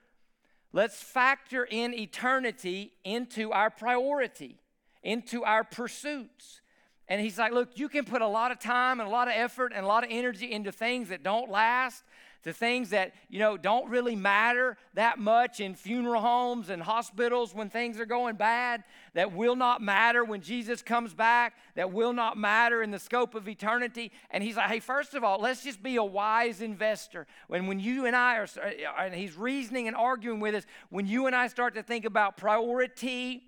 Let's 0.72 1.02
factor 1.02 1.64
in 1.64 1.92
eternity 1.92 2.94
into 3.04 3.52
our 3.52 3.68
priority, 3.68 4.58
into 5.02 5.44
our 5.44 5.64
pursuits. 5.64 6.62
And 7.08 7.20
he's 7.20 7.38
like, 7.38 7.52
look, 7.52 7.78
you 7.78 7.90
can 7.90 8.06
put 8.06 8.22
a 8.22 8.26
lot 8.26 8.52
of 8.52 8.58
time 8.58 8.98
and 8.98 9.08
a 9.08 9.12
lot 9.12 9.28
of 9.28 9.34
effort 9.36 9.72
and 9.74 9.84
a 9.84 9.88
lot 9.88 10.02
of 10.02 10.10
energy 10.10 10.50
into 10.50 10.72
things 10.72 11.10
that 11.10 11.22
don't 11.22 11.50
last 11.50 12.02
to 12.44 12.52
things 12.52 12.90
that, 12.90 13.14
you 13.28 13.38
know, 13.38 13.56
don't 13.56 13.88
really 13.88 14.16
matter 14.16 14.76
that 14.94 15.18
much 15.18 15.60
in 15.60 15.74
funeral 15.74 16.20
homes 16.20 16.70
and 16.70 16.82
hospitals 16.82 17.54
when 17.54 17.70
things 17.70 18.00
are 18.00 18.06
going 18.06 18.36
bad, 18.36 18.82
that 19.14 19.32
will 19.32 19.56
not 19.56 19.80
matter 19.80 20.24
when 20.24 20.40
Jesus 20.40 20.82
comes 20.82 21.14
back, 21.14 21.54
that 21.74 21.92
will 21.92 22.12
not 22.12 22.36
matter 22.36 22.82
in 22.82 22.90
the 22.90 22.98
scope 22.98 23.34
of 23.34 23.48
eternity. 23.48 24.10
And 24.30 24.42
he's 24.42 24.56
like, 24.56 24.68
hey, 24.68 24.80
first 24.80 25.14
of 25.14 25.22
all, 25.22 25.40
let's 25.40 25.62
just 25.62 25.82
be 25.82 25.96
a 25.96 26.04
wise 26.04 26.60
investor. 26.62 27.26
When, 27.46 27.66
when 27.66 27.78
you 27.78 28.06
and 28.06 28.16
I 28.16 28.38
are, 28.38 28.48
uh, 28.62 29.02
and 29.02 29.14
he's 29.14 29.36
reasoning 29.36 29.86
and 29.86 29.96
arguing 29.96 30.40
with 30.40 30.54
us, 30.54 30.64
when 30.90 31.06
you 31.06 31.26
and 31.26 31.36
I 31.36 31.46
start 31.48 31.74
to 31.74 31.82
think 31.82 32.04
about 32.04 32.36
priority, 32.36 33.44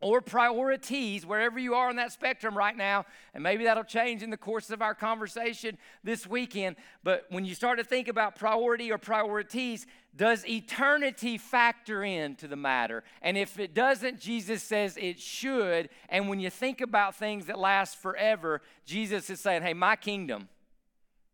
or 0.00 0.20
priorities, 0.20 1.24
wherever 1.24 1.58
you 1.58 1.74
are 1.74 1.88
on 1.88 1.96
that 1.96 2.12
spectrum 2.12 2.56
right 2.56 2.76
now, 2.76 3.06
and 3.32 3.42
maybe 3.42 3.64
that'll 3.64 3.84
change 3.84 4.22
in 4.22 4.30
the 4.30 4.36
course 4.36 4.70
of 4.70 4.82
our 4.82 4.94
conversation 4.94 5.78
this 6.02 6.26
weekend. 6.26 6.76
But 7.02 7.24
when 7.30 7.44
you 7.44 7.54
start 7.54 7.78
to 7.78 7.84
think 7.84 8.08
about 8.08 8.36
priority 8.36 8.92
or 8.92 8.98
priorities, 8.98 9.86
does 10.14 10.46
eternity 10.46 11.38
factor 11.38 12.04
into 12.04 12.46
the 12.46 12.56
matter? 12.56 13.02
And 13.22 13.38
if 13.38 13.58
it 13.58 13.74
doesn't, 13.74 14.20
Jesus 14.20 14.62
says 14.62 14.96
it 14.96 15.18
should. 15.18 15.88
And 16.08 16.28
when 16.28 16.38
you 16.38 16.50
think 16.50 16.80
about 16.80 17.16
things 17.16 17.46
that 17.46 17.58
last 17.58 17.96
forever, 17.96 18.60
Jesus 18.84 19.30
is 19.30 19.40
saying, 19.40 19.62
hey, 19.62 19.74
my 19.74 19.96
kingdom 19.96 20.48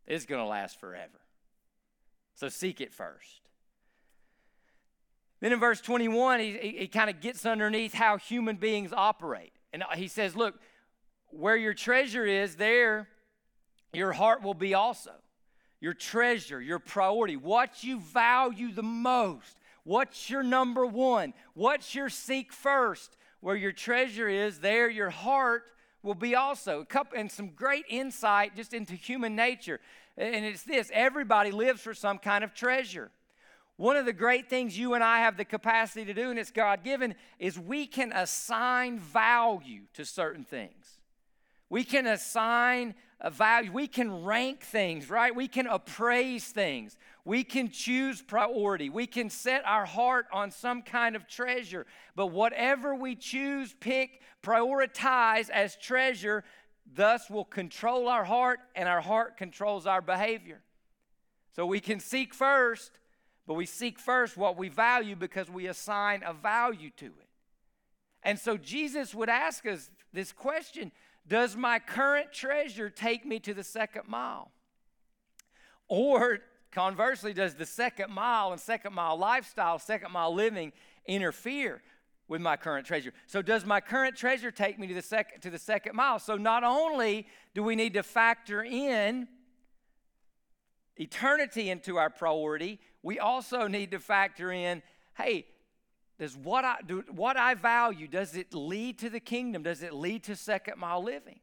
is 0.06 0.26
going 0.26 0.40
to 0.40 0.46
last 0.46 0.78
forever. 0.78 1.20
So 2.34 2.48
seek 2.48 2.80
it 2.80 2.94
first. 2.94 3.39
Then 5.40 5.52
in 5.52 5.60
verse 5.60 5.80
21, 5.80 6.40
he, 6.40 6.58
he, 6.58 6.68
he 6.78 6.88
kind 6.88 7.10
of 7.10 7.20
gets 7.20 7.46
underneath 7.46 7.94
how 7.94 8.18
human 8.18 8.56
beings 8.56 8.92
operate. 8.92 9.52
And 9.72 9.82
he 9.94 10.08
says, 10.08 10.36
Look, 10.36 10.54
where 11.28 11.56
your 11.56 11.74
treasure 11.74 12.26
is, 12.26 12.56
there 12.56 13.08
your 13.92 14.12
heart 14.12 14.42
will 14.42 14.54
be 14.54 14.74
also. 14.74 15.12
Your 15.80 15.94
treasure, 15.94 16.60
your 16.60 16.78
priority, 16.78 17.36
what 17.36 17.82
you 17.82 18.00
value 18.00 18.70
the 18.72 18.82
most, 18.82 19.58
what's 19.84 20.28
your 20.28 20.42
number 20.42 20.84
one, 20.84 21.32
what's 21.54 21.94
your 21.94 22.08
seek 22.08 22.52
first. 22.52 23.16
Where 23.40 23.56
your 23.56 23.72
treasure 23.72 24.28
is, 24.28 24.58
there 24.58 24.90
your 24.90 25.08
heart 25.10 25.64
will 26.02 26.14
be 26.14 26.34
also. 26.34 26.80
A 26.80 26.84
couple, 26.84 27.18
And 27.18 27.30
some 27.30 27.48
great 27.48 27.86
insight 27.88 28.54
just 28.54 28.74
into 28.74 28.94
human 28.94 29.34
nature. 29.34 29.80
And 30.16 30.44
it's 30.44 30.62
this 30.62 30.90
everybody 30.92 31.50
lives 31.50 31.80
for 31.80 31.94
some 31.94 32.18
kind 32.18 32.44
of 32.44 32.52
treasure. 32.52 33.10
One 33.80 33.96
of 33.96 34.04
the 34.04 34.12
great 34.12 34.50
things 34.50 34.76
you 34.76 34.92
and 34.92 35.02
I 35.02 35.20
have 35.20 35.38
the 35.38 35.44
capacity 35.46 36.04
to 36.04 36.12
do, 36.12 36.28
and 36.28 36.38
it's 36.38 36.50
God 36.50 36.84
given, 36.84 37.14
is 37.38 37.58
we 37.58 37.86
can 37.86 38.12
assign 38.12 38.98
value 38.98 39.84
to 39.94 40.04
certain 40.04 40.44
things. 40.44 41.00
We 41.70 41.84
can 41.84 42.06
assign 42.06 42.94
a 43.22 43.30
value. 43.30 43.72
We 43.72 43.86
can 43.86 44.22
rank 44.22 44.64
things, 44.64 45.08
right? 45.08 45.34
We 45.34 45.48
can 45.48 45.66
appraise 45.66 46.44
things. 46.44 46.98
We 47.24 47.42
can 47.42 47.70
choose 47.70 48.20
priority. 48.20 48.90
We 48.90 49.06
can 49.06 49.30
set 49.30 49.64
our 49.64 49.86
heart 49.86 50.26
on 50.30 50.50
some 50.50 50.82
kind 50.82 51.16
of 51.16 51.26
treasure. 51.26 51.86
But 52.14 52.26
whatever 52.26 52.94
we 52.94 53.16
choose, 53.16 53.74
pick, 53.80 54.20
prioritize 54.42 55.48
as 55.48 55.74
treasure, 55.76 56.44
thus 56.94 57.30
will 57.30 57.46
control 57.46 58.08
our 58.08 58.24
heart, 58.24 58.58
and 58.76 58.90
our 58.90 59.00
heart 59.00 59.38
controls 59.38 59.86
our 59.86 60.02
behavior. 60.02 60.60
So 61.56 61.64
we 61.64 61.80
can 61.80 61.98
seek 61.98 62.34
first 62.34 62.90
but 63.50 63.56
we 63.56 63.66
seek 63.66 63.98
first 63.98 64.36
what 64.36 64.56
we 64.56 64.68
value 64.68 65.16
because 65.16 65.50
we 65.50 65.66
assign 65.66 66.22
a 66.24 66.32
value 66.32 66.90
to 66.98 67.06
it. 67.06 67.28
And 68.22 68.38
so 68.38 68.56
Jesus 68.56 69.12
would 69.12 69.28
ask 69.28 69.66
us 69.66 69.90
this 70.12 70.30
question 70.30 70.92
Does 71.26 71.56
my 71.56 71.80
current 71.80 72.32
treasure 72.32 72.88
take 72.88 73.26
me 73.26 73.40
to 73.40 73.52
the 73.52 73.64
second 73.64 74.06
mile? 74.06 74.52
Or 75.88 76.38
conversely, 76.70 77.32
does 77.32 77.56
the 77.56 77.66
second 77.66 78.12
mile 78.12 78.52
and 78.52 78.60
second 78.60 78.94
mile 78.94 79.16
lifestyle, 79.16 79.80
second 79.80 80.12
mile 80.12 80.32
living 80.32 80.72
interfere 81.06 81.82
with 82.28 82.40
my 82.40 82.56
current 82.56 82.86
treasure? 82.86 83.12
So 83.26 83.42
does 83.42 83.64
my 83.64 83.80
current 83.80 84.14
treasure 84.14 84.52
take 84.52 84.78
me 84.78 84.86
to 84.86 84.94
the 84.94 85.02
second 85.02 85.40
to 85.40 85.50
the 85.50 85.58
second 85.58 85.96
mile? 85.96 86.20
So 86.20 86.36
not 86.36 86.62
only 86.62 87.26
do 87.52 87.64
we 87.64 87.74
need 87.74 87.94
to 87.94 88.04
factor 88.04 88.62
in 88.62 89.26
eternity 91.00 91.70
into 91.70 91.96
our 91.96 92.10
priority, 92.10 92.78
we 93.02 93.18
also 93.18 93.66
need 93.66 93.90
to 93.92 93.98
factor 93.98 94.52
in 94.52 94.82
hey, 95.16 95.46
does 96.18 96.36
what 96.36 96.64
I, 96.64 96.76
do, 96.86 97.02
what 97.10 97.36
I 97.36 97.54
value, 97.54 98.06
does 98.06 98.36
it 98.36 98.54
lead 98.54 98.98
to 98.98 99.10
the 99.10 99.20
kingdom? 99.20 99.62
Does 99.62 99.82
it 99.82 99.94
lead 99.94 100.24
to 100.24 100.36
second 100.36 100.78
mile 100.78 101.02
living? 101.02 101.40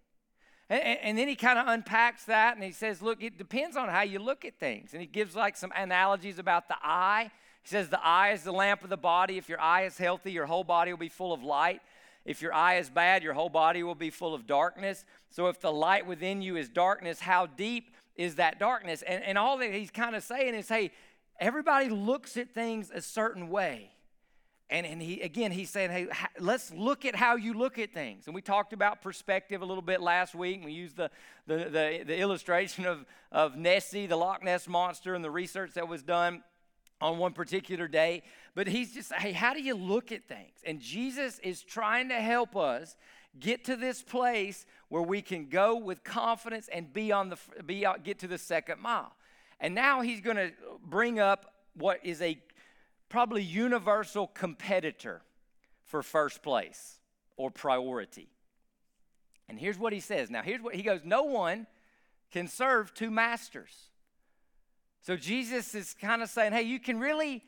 And, 0.69 0.81
and, 0.81 1.17
then 1.17 1.27
he 1.27 1.35
kind 1.35 1.57
of 1.57 1.67
unpacks 1.67 2.25
that 2.25 2.55
and 2.55 2.63
he 2.63 2.71
says, 2.71 3.01
look, 3.01 3.23
it 3.23 3.37
depends 3.37 3.77
on 3.77 3.89
how 3.89 4.01
you 4.01 4.19
look 4.19 4.45
at 4.45 4.59
things. 4.59 4.93
And 4.93 5.01
he 5.01 5.07
gives 5.07 5.35
like 5.35 5.55
some 5.55 5.71
analogies 5.75 6.39
about 6.39 6.67
the 6.67 6.75
eye. 6.81 7.31
He 7.63 7.69
says, 7.69 7.89
the 7.89 8.03
eye 8.05 8.31
is 8.31 8.43
the 8.43 8.51
lamp 8.51 8.83
of 8.83 8.89
the 8.89 8.97
body. 8.97 9.37
If 9.37 9.49
your 9.49 9.61
eye 9.61 9.85
is 9.85 9.97
healthy, 9.97 10.31
your 10.31 10.45
whole 10.45 10.63
body 10.63 10.91
will 10.91 10.99
be 10.99 11.09
full 11.09 11.33
of 11.33 11.41
light. 11.41 11.81
If 12.25 12.41
your 12.41 12.53
eye 12.53 12.77
is 12.77 12.89
bad, 12.89 13.23
your 13.23 13.33
whole 13.33 13.49
body 13.49 13.81
will 13.81 13.95
be 13.95 14.09
full 14.09 14.35
of 14.35 14.45
darkness. 14.45 15.05
So 15.29 15.47
if 15.47 15.61
the 15.61 15.71
light 15.71 16.05
within 16.05 16.41
you 16.41 16.57
is 16.57 16.67
darkness, 16.67 17.21
how 17.21 17.45
deep 17.45 17.95
is 18.17 18.35
that 18.35 18.59
darkness? 18.59 19.03
And, 19.03 19.23
and 19.23 19.37
all 19.37 19.57
that 19.57 19.71
he's 19.71 19.91
kind 19.91 20.15
of 20.15 20.23
saying 20.23 20.55
is, 20.55 20.67
hey, 20.67 20.91
everybody 21.39 21.89
looks 21.89 22.37
at 22.37 22.53
things 22.53 22.91
a 22.93 23.01
certain 23.01 23.49
way. 23.49 23.91
And, 24.69 24.85
and 24.85 25.01
he 25.01 25.21
again 25.21 25.51
he's 25.51 25.69
saying 25.69 25.91
hey 25.91 26.07
let's 26.39 26.73
look 26.73 27.05
at 27.05 27.15
how 27.15 27.37
you 27.37 27.53
look 27.53 27.79
at 27.79 27.93
things 27.93 28.25
and 28.25 28.35
we 28.35 28.41
talked 28.41 28.73
about 28.73 29.01
perspective 29.01 29.61
a 29.61 29.65
little 29.65 29.81
bit 29.81 30.01
last 30.01 30.35
week 30.35 30.57
and 30.57 30.65
we 30.65 30.73
used 30.73 30.97
the, 30.97 31.09
the, 31.45 31.55
the, 31.55 32.03
the 32.05 32.17
illustration 32.17 32.85
of, 32.85 33.05
of 33.31 33.55
nessie 33.55 34.07
the 34.07 34.17
loch 34.17 34.43
ness 34.43 34.67
monster 34.67 35.15
and 35.15 35.23
the 35.23 35.31
research 35.31 35.71
that 35.75 35.87
was 35.87 36.03
done 36.03 36.43
on 36.99 37.17
one 37.17 37.33
particular 37.33 37.87
day 37.87 38.23
but 38.55 38.67
he's 38.67 38.93
just 38.93 39.13
hey 39.13 39.31
how 39.31 39.53
do 39.53 39.61
you 39.61 39.75
look 39.75 40.11
at 40.11 40.27
things 40.27 40.57
and 40.65 40.79
jesus 40.79 41.39
is 41.39 41.61
trying 41.61 42.09
to 42.09 42.15
help 42.15 42.55
us 42.55 42.95
get 43.39 43.63
to 43.65 43.75
this 43.75 44.01
place 44.01 44.65
where 44.89 45.03
we 45.03 45.21
can 45.21 45.47
go 45.47 45.75
with 45.75 46.03
confidence 46.03 46.67
and 46.73 46.91
be 46.91 47.11
on 47.11 47.29
the 47.29 47.37
be 47.65 47.85
out, 47.85 48.03
get 48.03 48.17
to 48.19 48.27
the 48.27 48.37
second 48.37 48.81
mile 48.81 49.13
and 49.59 49.73
now 49.73 50.01
he's 50.01 50.21
going 50.21 50.37
to 50.37 50.51
bring 50.83 51.19
up 51.19 51.53
what 51.73 51.99
is 52.03 52.21
a 52.21 52.39
probably 53.09 53.41
universal 53.41 54.27
competitor 54.27 55.21
for 55.85 56.03
first 56.03 56.43
place 56.43 56.99
or 57.37 57.49
priority. 57.49 58.29
And 59.49 59.57
here's 59.57 59.77
what 59.77 59.93
he 59.93 59.99
says. 59.99 60.29
Now, 60.29 60.41
here's 60.41 60.61
what 60.61 60.75
he 60.75 60.83
goes 60.83 61.01
No 61.03 61.23
one 61.23 61.67
can 62.31 62.47
serve 62.47 62.93
two 62.93 63.09
masters. 63.09 63.89
So 65.01 65.15
Jesus 65.15 65.73
is 65.75 65.93
kind 65.93 66.21
of 66.21 66.29
saying, 66.29 66.53
hey, 66.53 66.63
you 66.63 66.79
can 66.79 66.99
really, 66.99 67.43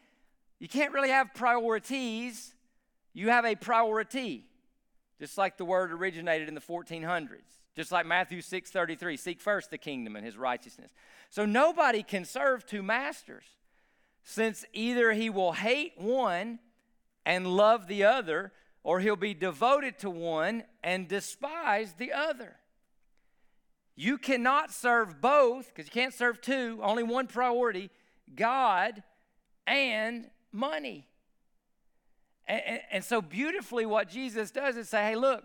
you 0.60 0.68
can't 0.68 0.94
really 0.94 1.10
have 1.10 1.34
priorities. 1.34 2.53
You 3.13 3.29
have 3.29 3.46
a 3.46 3.56
priority, 3.56 4.46
just 5.20 5.38
like 5.38 5.58
the 5.58 5.65
word 5.65 5.91
originated 5.91 6.48
in 6.48 6.53
the 6.53 6.62
1400s. 6.62 7.41
Just 7.75 7.91
like 7.91 8.06
Matthew 8.06 8.41
6:33, 8.41 9.18
seek 9.18 9.39
first 9.39 9.72
the 9.72 9.77
kingdom 9.77 10.15
and 10.15 10.25
his 10.25 10.38
righteousness. 10.38 10.91
So 11.29 11.46
nobody 11.46 12.03
can 12.03 12.25
serve 12.25 12.65
two 12.65 12.84
masters, 12.84 13.46
since 14.24 14.65
either 14.74 15.13
he 15.13 15.29
will 15.29 15.53
hate 15.53 15.94
one 15.98 16.60
and 17.25 17.48
love 17.48 17.88
the 17.88 18.03
other, 18.03 18.51
or 18.84 19.00
he'll 19.00 19.15
be 19.15 19.34
devoted 19.34 19.98
to 20.00 20.10
one 20.10 20.63
and 20.84 21.08
despise 21.08 21.94
the 21.94 22.12
other. 22.12 22.58
You 24.00 24.18
cannot 24.18 24.72
serve 24.72 25.20
both, 25.20 25.68
because 25.68 25.88
you 25.88 25.91
can't 25.91 26.13
serve 26.13 26.39
two, 26.39 26.79
only 26.82 27.03
one 27.03 27.27
priority 27.27 27.89
God 28.34 29.03
and 29.68 30.29
money. 30.53 31.06
And, 32.48 32.62
and, 32.65 32.82
and, 32.94 33.03
so, 33.03 33.22
beautifully, 33.22 33.86
what 33.86 34.08
Jesus 34.08 34.51
does 34.51 34.77
is 34.77 34.88
say, 34.88 35.03
hey, 35.03 35.15
look, 35.18 35.44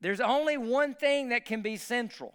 there's 0.00 0.18
only 0.18 0.56
one 0.56 0.92
thing 0.92 1.28
that 1.28 1.44
can 1.44 1.62
be 1.62 1.76
central. 1.76 2.34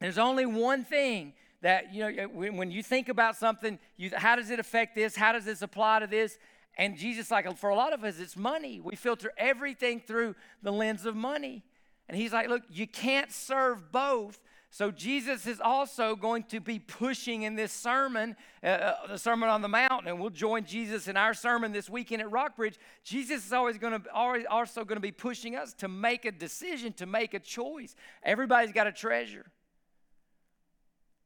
There's 0.00 0.16
only 0.16 0.46
one 0.46 0.84
thing 0.84 1.34
that, 1.60 1.92
you 1.92 2.10
know, 2.10 2.26
when 2.28 2.70
you 2.70 2.82
think 2.82 3.10
about 3.10 3.36
something, 3.36 3.78
you, 3.98 4.10
how 4.16 4.36
does 4.36 4.48
it 4.48 4.58
affect 4.58 4.94
this? 4.94 5.16
How 5.16 5.32
does 5.32 5.44
this 5.44 5.60
apply 5.60 5.98
to 5.98 6.06
this? 6.06 6.38
And 6.78 6.96
Jesus, 6.96 7.30
like 7.30 7.58
for 7.58 7.68
a 7.68 7.76
lot 7.76 7.92
of 7.92 8.04
us, 8.04 8.18
it's 8.18 8.38
money. 8.38 8.80
We 8.82 8.96
filter 8.96 9.34
everything 9.36 10.00
through 10.00 10.34
the 10.62 10.72
lens 10.72 11.04
of 11.04 11.14
money. 11.14 11.62
And 12.08 12.16
he's 12.16 12.32
like, 12.32 12.48
look, 12.48 12.62
you 12.70 12.86
can't 12.86 13.32
serve 13.32 13.90
both. 13.90 14.40
So 14.70 14.90
Jesus 14.90 15.46
is 15.46 15.60
also 15.60 16.14
going 16.14 16.44
to 16.44 16.60
be 16.60 16.78
pushing 16.78 17.42
in 17.42 17.56
this 17.56 17.72
sermon, 17.72 18.36
uh, 18.62 18.66
uh 18.66 19.06
the 19.08 19.18
Sermon 19.18 19.48
on 19.48 19.62
the 19.62 19.68
Mount, 19.68 20.06
and 20.06 20.20
we'll 20.20 20.30
join 20.30 20.64
Jesus 20.64 21.08
in 21.08 21.16
our 21.16 21.34
sermon 21.34 21.72
this 21.72 21.88
weekend 21.88 22.20
at 22.20 22.30
Rockbridge. 22.30 22.78
Jesus 23.02 23.46
is 23.46 23.52
always 23.52 23.78
going 23.78 24.00
to 24.00 24.12
always 24.12 24.44
also 24.50 24.84
going 24.84 24.96
to 24.96 25.00
be 25.00 25.12
pushing 25.12 25.56
us 25.56 25.72
to 25.74 25.88
make 25.88 26.24
a 26.24 26.32
decision, 26.32 26.92
to 26.94 27.06
make 27.06 27.32
a 27.32 27.38
choice. 27.38 27.96
Everybody's 28.22 28.72
got 28.72 28.86
a 28.86 28.92
treasure. 28.92 29.46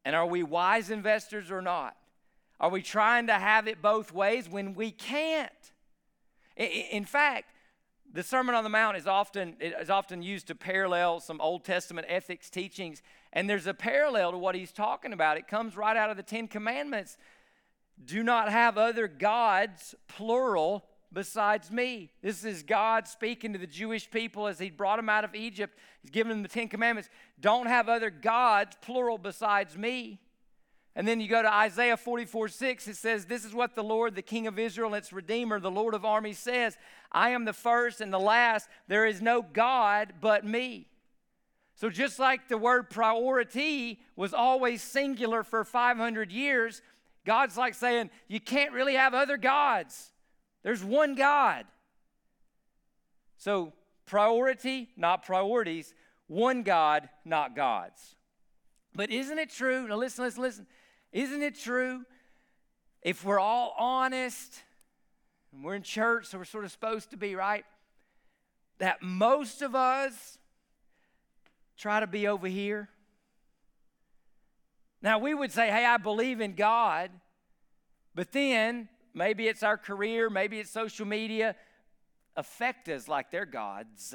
And 0.05 0.15
are 0.15 0.27
we 0.27 0.43
wise 0.43 0.91
investors 0.91 1.51
or 1.51 1.61
not? 1.61 1.97
Are 2.59 2.71
we 2.71 2.83
trying 2.83 3.27
to 3.27 3.35
have 3.35 3.67
it 3.67 3.83
both 3.83 4.13
ways 4.13 4.49
when 4.49 4.75
we 4.75 4.91
can't? 4.91 5.51
In 6.57 7.05
fact, 7.05 7.53
the 8.13 8.23
Sermon 8.23 8.55
on 8.55 8.65
the 8.65 8.71
Mount 8.71 8.97
is 8.97 9.07
often, 9.07 9.57
is 9.61 9.91
often 9.91 10.23
used 10.23 10.49
to 10.49 10.55
parallel 10.55 11.21
some 11.21 11.41
Old 11.41 11.65
Testament 11.65 12.07
ethics 12.11 12.51
teachings, 12.51 13.03
and 13.33 13.49
there's 13.49 13.67
a 13.67 13.75
parallel 13.75 14.33
to 14.33 14.39
what 14.39 14.55
he's 14.55 14.73
talking 14.73 15.13
about. 15.13 15.37
It 15.37 15.47
comes 15.47 15.77
right 15.77 15.97
out 15.97 16.11
of 16.11 16.17
the 16.17 16.23
Ten 16.23 16.49
Commandments. 16.49 17.17
Do 18.05 18.23
not 18.23 18.51
have 18.51 18.79
other 18.79 19.07
gods, 19.07 19.95
plural, 20.09 20.85
besides 21.13 21.71
me. 21.71 22.11
This 22.23 22.45
is 22.45 22.63
God 22.63 23.07
speaking 23.07 23.53
to 23.53 23.59
the 23.59 23.67
Jewish 23.67 24.11
people 24.11 24.47
as 24.47 24.59
he 24.59 24.71
brought 24.71 24.97
them 24.97 25.09
out 25.09 25.25
of 25.25 25.35
Egypt. 25.35 25.79
He's 26.03 26.11
giving 26.11 26.31
them 26.31 26.43
the 26.43 26.49
Ten 26.49 26.69
Commandments. 26.69 27.11
Don't 27.41 27.67
have 27.67 27.89
other 27.89 28.11
gods, 28.11 28.77
plural, 28.81 29.19
besides 29.19 29.77
me. 29.77 30.21
And 30.97 31.07
then 31.07 31.21
you 31.21 31.29
go 31.29 31.41
to 31.41 31.53
Isaiah 31.53 31.97
44 31.97 32.49
6, 32.49 32.89
it 32.89 32.97
says, 32.97 33.27
This 33.27 33.45
is 33.45 33.55
what 33.55 33.75
the 33.75 33.85
Lord, 33.85 34.15
the 34.15 34.23
King 34.23 34.47
of 34.47 34.59
Israel, 34.59 34.95
its 34.95 35.13
Redeemer, 35.13 35.61
the 35.61 35.71
Lord 35.71 35.95
of 35.95 36.05
armies, 36.05 36.39
says 36.39 36.77
I 37.13 37.31
am 37.31 37.45
the 37.45 37.53
first 37.53 38.01
and 38.01 38.13
the 38.13 38.19
last. 38.21 38.69
There 38.89 39.07
is 39.07 39.23
no 39.23 39.43
God 39.43 40.15
but 40.21 40.45
me. 40.45 40.89
So, 41.75 41.89
just 41.89 42.19
like 42.19 42.49
the 42.49 42.59
word 42.59 42.91
priority 42.91 44.01
was 44.17 44.35
always 44.35 44.83
singular 44.83 45.43
for 45.43 45.65
500 45.65 46.31
years, 46.31 46.83
God's 47.25 47.57
like 47.57 47.75
saying, 47.75 48.11
You 48.29 48.41
can't 48.41 48.73
really 48.73 48.95
have 48.95 49.15
other 49.15 49.37
gods. 49.37 50.13
There's 50.63 50.85
one 50.85 51.15
God. 51.15 51.65
So, 53.39 53.73
priority, 54.05 54.91
not 54.97 55.25
priorities, 55.25 55.95
one 56.27 56.63
God, 56.63 57.09
not 57.25 57.57
gods. 57.57 58.17
But 58.95 59.11
isn't 59.11 59.39
it 59.39 59.51
true? 59.51 59.89
Now, 59.89 59.97
listen, 59.97 60.25
listen, 60.25 60.43
listen. 60.43 60.67
Isn't 61.13 61.43
it 61.43 61.59
true? 61.59 62.05
If 63.03 63.25
we're 63.25 63.41
all 63.41 63.75
honest, 63.79 64.63
and 65.53 65.65
we're 65.65 65.75
in 65.75 65.83
church, 65.83 66.27
so 66.27 66.39
we're 66.39 66.45
sort 66.45 66.65
of 66.65 66.71
supposed 66.71 67.11
to 67.11 67.17
be, 67.17 67.35
right? 67.35 67.65
That 68.79 69.03
most 69.03 69.63
of 69.63 69.75
us 69.75 70.39
try 71.77 72.01
to 72.01 72.07
be 72.07 72.29
over 72.29 72.47
here. 72.47 72.89
Now, 75.03 75.19
we 75.19 75.35
would 75.35 75.51
say, 75.51 75.71
hey, 75.71 75.85
I 75.87 75.97
believe 75.97 76.41
in 76.41 76.55
God, 76.55 77.11
but 78.15 78.33
then 78.33 78.89
maybe 79.15 79.49
it's 79.49 79.63
our 79.63 79.79
career, 79.79 80.29
maybe 80.29 80.61
it's 80.61 80.71
social 80.71 81.07
media, 81.07 81.57
affect 82.37 82.89
us 82.89 83.09
like 83.09 83.31
they're 83.31 83.47
gods. 83.47 84.15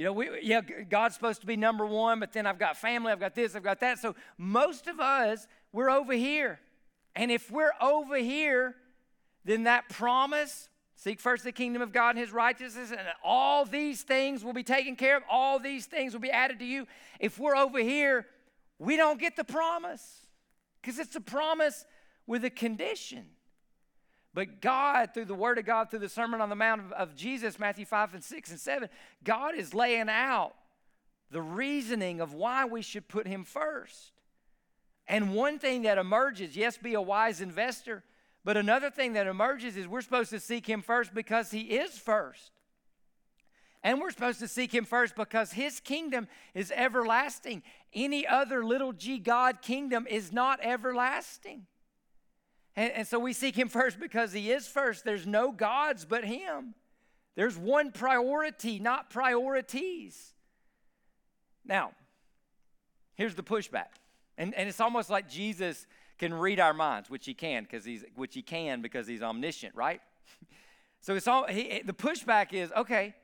You 0.00 0.06
know, 0.06 0.12
we, 0.14 0.30
yeah, 0.40 0.62
God's 0.62 1.14
supposed 1.14 1.42
to 1.42 1.46
be 1.46 1.58
number 1.58 1.84
one, 1.84 2.20
but 2.20 2.32
then 2.32 2.46
I've 2.46 2.58
got 2.58 2.78
family, 2.78 3.12
I've 3.12 3.20
got 3.20 3.34
this, 3.34 3.54
I've 3.54 3.62
got 3.62 3.80
that. 3.80 3.98
So 3.98 4.14
most 4.38 4.86
of 4.86 4.98
us, 4.98 5.46
we're 5.74 5.90
over 5.90 6.14
here. 6.14 6.58
And 7.14 7.30
if 7.30 7.50
we're 7.50 7.74
over 7.82 8.16
here, 8.16 8.76
then 9.44 9.64
that 9.64 9.90
promise, 9.90 10.70
seek 10.96 11.20
first 11.20 11.44
the 11.44 11.52
kingdom 11.52 11.82
of 11.82 11.92
God 11.92 12.16
and 12.16 12.18
his 12.18 12.32
righteousness, 12.32 12.92
and 12.92 13.00
all 13.22 13.66
these 13.66 14.00
things 14.00 14.42
will 14.42 14.54
be 14.54 14.62
taken 14.62 14.96
care 14.96 15.18
of, 15.18 15.22
all 15.30 15.58
these 15.58 15.84
things 15.84 16.14
will 16.14 16.20
be 16.20 16.30
added 16.30 16.60
to 16.60 16.64
you. 16.64 16.86
If 17.18 17.38
we're 17.38 17.54
over 17.56 17.78
here, 17.80 18.24
we 18.78 18.96
don't 18.96 19.20
get 19.20 19.36
the 19.36 19.44
promise 19.44 20.24
because 20.80 20.98
it's 20.98 21.14
a 21.14 21.20
promise 21.20 21.84
with 22.26 22.42
a 22.46 22.50
condition. 22.50 23.26
But 24.32 24.60
God, 24.60 25.12
through 25.12 25.24
the 25.24 25.34
Word 25.34 25.58
of 25.58 25.64
God, 25.64 25.90
through 25.90 25.98
the 26.00 26.08
Sermon 26.08 26.40
on 26.40 26.50
the 26.50 26.56
Mount 26.56 26.80
of, 26.80 26.92
of 26.92 27.16
Jesus, 27.16 27.58
Matthew 27.58 27.84
5 27.84 28.14
and 28.14 28.24
6 28.24 28.50
and 28.50 28.60
7, 28.60 28.88
God 29.24 29.54
is 29.56 29.74
laying 29.74 30.08
out 30.08 30.54
the 31.30 31.42
reasoning 31.42 32.20
of 32.20 32.34
why 32.34 32.64
we 32.64 32.82
should 32.82 33.08
put 33.08 33.26
Him 33.26 33.44
first. 33.44 34.12
And 35.08 35.34
one 35.34 35.58
thing 35.58 35.82
that 35.82 35.98
emerges, 35.98 36.56
yes, 36.56 36.78
be 36.78 36.94
a 36.94 37.02
wise 37.02 37.40
investor, 37.40 38.04
but 38.44 38.56
another 38.56 38.90
thing 38.90 39.14
that 39.14 39.26
emerges 39.26 39.76
is 39.76 39.88
we're 39.88 40.00
supposed 40.00 40.30
to 40.30 40.40
seek 40.40 40.66
Him 40.66 40.82
first 40.82 41.12
because 41.12 41.50
He 41.50 41.62
is 41.62 41.98
first. 41.98 42.52
And 43.82 43.98
we're 43.98 44.10
supposed 44.10 44.40
to 44.40 44.48
seek 44.48 44.72
Him 44.72 44.84
first 44.84 45.16
because 45.16 45.52
His 45.52 45.80
kingdom 45.80 46.28
is 46.54 46.72
everlasting. 46.74 47.62
Any 47.92 48.26
other 48.26 48.64
little 48.64 48.92
g 48.92 49.18
God 49.18 49.62
kingdom 49.62 50.06
is 50.08 50.32
not 50.32 50.60
everlasting. 50.62 51.66
And, 52.80 52.92
and 52.94 53.06
so 53.06 53.18
we 53.18 53.34
seek 53.34 53.58
him 53.58 53.68
first 53.68 54.00
because 54.00 54.32
he 54.32 54.50
is 54.50 54.66
first. 54.66 55.04
There's 55.04 55.26
no 55.26 55.52
gods 55.52 56.06
but 56.06 56.24
him. 56.24 56.74
There's 57.34 57.58
one 57.58 57.92
priority, 57.92 58.78
not 58.78 59.10
priorities. 59.10 60.32
Now, 61.62 61.92
here's 63.16 63.34
the 63.34 63.42
pushback. 63.42 63.98
And, 64.38 64.54
and 64.54 64.66
it's 64.66 64.80
almost 64.80 65.10
like 65.10 65.28
Jesus 65.28 65.86
can 66.16 66.32
read 66.32 66.58
our 66.58 66.72
minds, 66.72 67.10
which 67.10 67.26
he 67.26 67.34
can 67.34 67.64
because 67.64 67.84
he's 67.84 68.02
which 68.16 68.34
he 68.34 68.40
can 68.40 68.80
because 68.80 69.06
he's 69.06 69.20
omniscient, 69.20 69.74
right? 69.74 70.00
so 71.02 71.14
it's 71.14 71.28
all 71.28 71.46
he, 71.48 71.82
the 71.84 71.92
pushback 71.92 72.54
is 72.54 72.72
okay, 72.72 73.14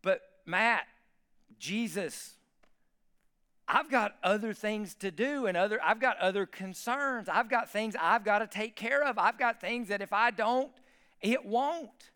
but 0.00 0.22
Matt, 0.46 0.84
Jesus 1.58 2.36
I've 3.72 3.88
got 3.88 4.16
other 4.24 4.52
things 4.52 4.96
to 4.96 5.12
do 5.12 5.46
and 5.46 5.56
other 5.56 5.78
I've 5.82 6.00
got 6.00 6.18
other 6.18 6.44
concerns. 6.44 7.28
I've 7.28 7.48
got 7.48 7.70
things 7.70 7.94
I've 7.98 8.24
got 8.24 8.40
to 8.40 8.48
take 8.48 8.74
care 8.74 9.04
of. 9.04 9.16
I've 9.16 9.38
got 9.38 9.60
things 9.60 9.88
that 9.88 10.02
if 10.02 10.12
I 10.12 10.32
don't, 10.32 10.72
it 11.20 11.44
won't. 11.44 12.10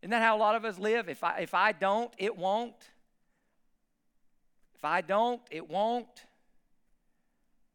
Isn't 0.00 0.10
that 0.10 0.22
how 0.22 0.36
a 0.36 0.38
lot 0.38 0.54
of 0.54 0.64
us 0.64 0.78
live? 0.78 1.08
If 1.08 1.24
I 1.24 1.38
if 1.38 1.52
I 1.52 1.72
don't, 1.72 2.12
it 2.16 2.36
won't. 2.36 2.76
If 4.76 4.84
I 4.84 5.00
don't, 5.00 5.40
it 5.50 5.68
won't. 5.68 6.26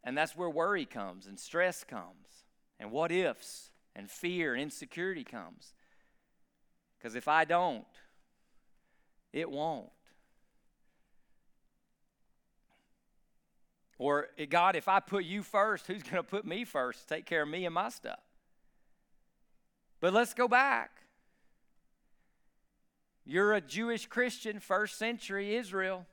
And 0.05 0.17
that's 0.17 0.33
where 0.33 0.49
worry 0.49 0.85
comes 0.85 1.27
and 1.27 1.37
stress 1.37 1.83
comes 1.83 2.45
and 2.79 2.89
what 2.89 3.11
ifs 3.11 3.71
and 3.97 4.09
fear 4.09 4.53
and 4.53 4.63
insecurity 4.63 5.25
comes. 5.25 5.73
Because 6.97 7.15
if 7.15 7.27
I 7.27 7.43
don't, 7.43 7.83
it 9.33 9.51
won't. 9.51 9.89
Or, 13.99 14.29
eh, 14.37 14.45
God, 14.45 14.75
if 14.75 14.87
I 14.87 15.01
put 15.01 15.25
you 15.25 15.43
first, 15.43 15.85
who's 15.85 16.01
going 16.01 16.15
to 16.15 16.23
put 16.23 16.45
me 16.45 16.63
first? 16.63 17.07
Take 17.07 17.25
care 17.25 17.43
of 17.43 17.49
me 17.49 17.65
and 17.65 17.75
my 17.75 17.89
stuff. 17.89 18.19
But 19.99 20.13
let's 20.13 20.33
go 20.33 20.47
back. 20.47 20.91
You're 23.25 23.53
a 23.53 23.61
Jewish 23.61 24.07
Christian, 24.07 24.59
first 24.59 24.97
century 24.97 25.55
Israel, 25.55 26.07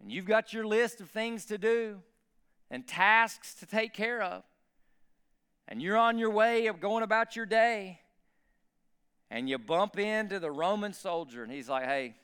and 0.00 0.10
you've 0.10 0.24
got 0.24 0.52
your 0.52 0.66
list 0.66 1.00
of 1.00 1.10
things 1.10 1.44
to 1.44 1.58
do 1.58 2.00
and 2.70 2.86
tasks 2.86 3.54
to 3.56 3.66
take 3.66 3.92
care 3.92 4.22
of. 4.22 4.42
And 5.68 5.80
you're 5.80 5.98
on 5.98 6.18
your 6.18 6.30
way 6.30 6.66
of 6.66 6.80
going 6.80 7.04
about 7.04 7.36
your 7.36 7.46
day, 7.46 8.00
and 9.30 9.48
you 9.48 9.58
bump 9.58 9.98
into 9.98 10.40
the 10.40 10.50
Roman 10.50 10.92
soldier, 10.94 11.44
and 11.44 11.52
he's 11.52 11.68
like, 11.68 11.84
Hey, 11.84 12.16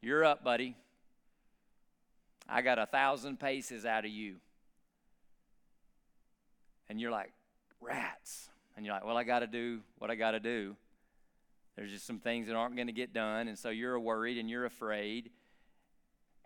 you're 0.00 0.24
up, 0.24 0.42
buddy. 0.42 0.74
I 2.48 2.62
got 2.62 2.78
a 2.78 2.86
thousand 2.86 3.40
paces 3.40 3.84
out 3.86 4.04
of 4.04 4.10
you. 4.10 4.36
And 6.88 7.00
you're 7.00 7.10
like, 7.10 7.32
rats. 7.80 8.48
And 8.76 8.84
you're 8.84 8.94
like, 8.94 9.04
well, 9.04 9.16
I 9.16 9.24
got 9.24 9.40
to 9.40 9.46
do 9.46 9.80
what 9.98 10.10
I 10.10 10.14
got 10.14 10.32
to 10.32 10.40
do. 10.40 10.76
There's 11.76 11.90
just 11.90 12.06
some 12.06 12.18
things 12.18 12.46
that 12.46 12.54
aren't 12.54 12.76
going 12.76 12.86
to 12.86 12.92
get 12.92 13.12
done. 13.12 13.48
And 13.48 13.58
so 13.58 13.70
you're 13.70 13.98
worried 13.98 14.38
and 14.38 14.48
you're 14.48 14.64
afraid. 14.64 15.30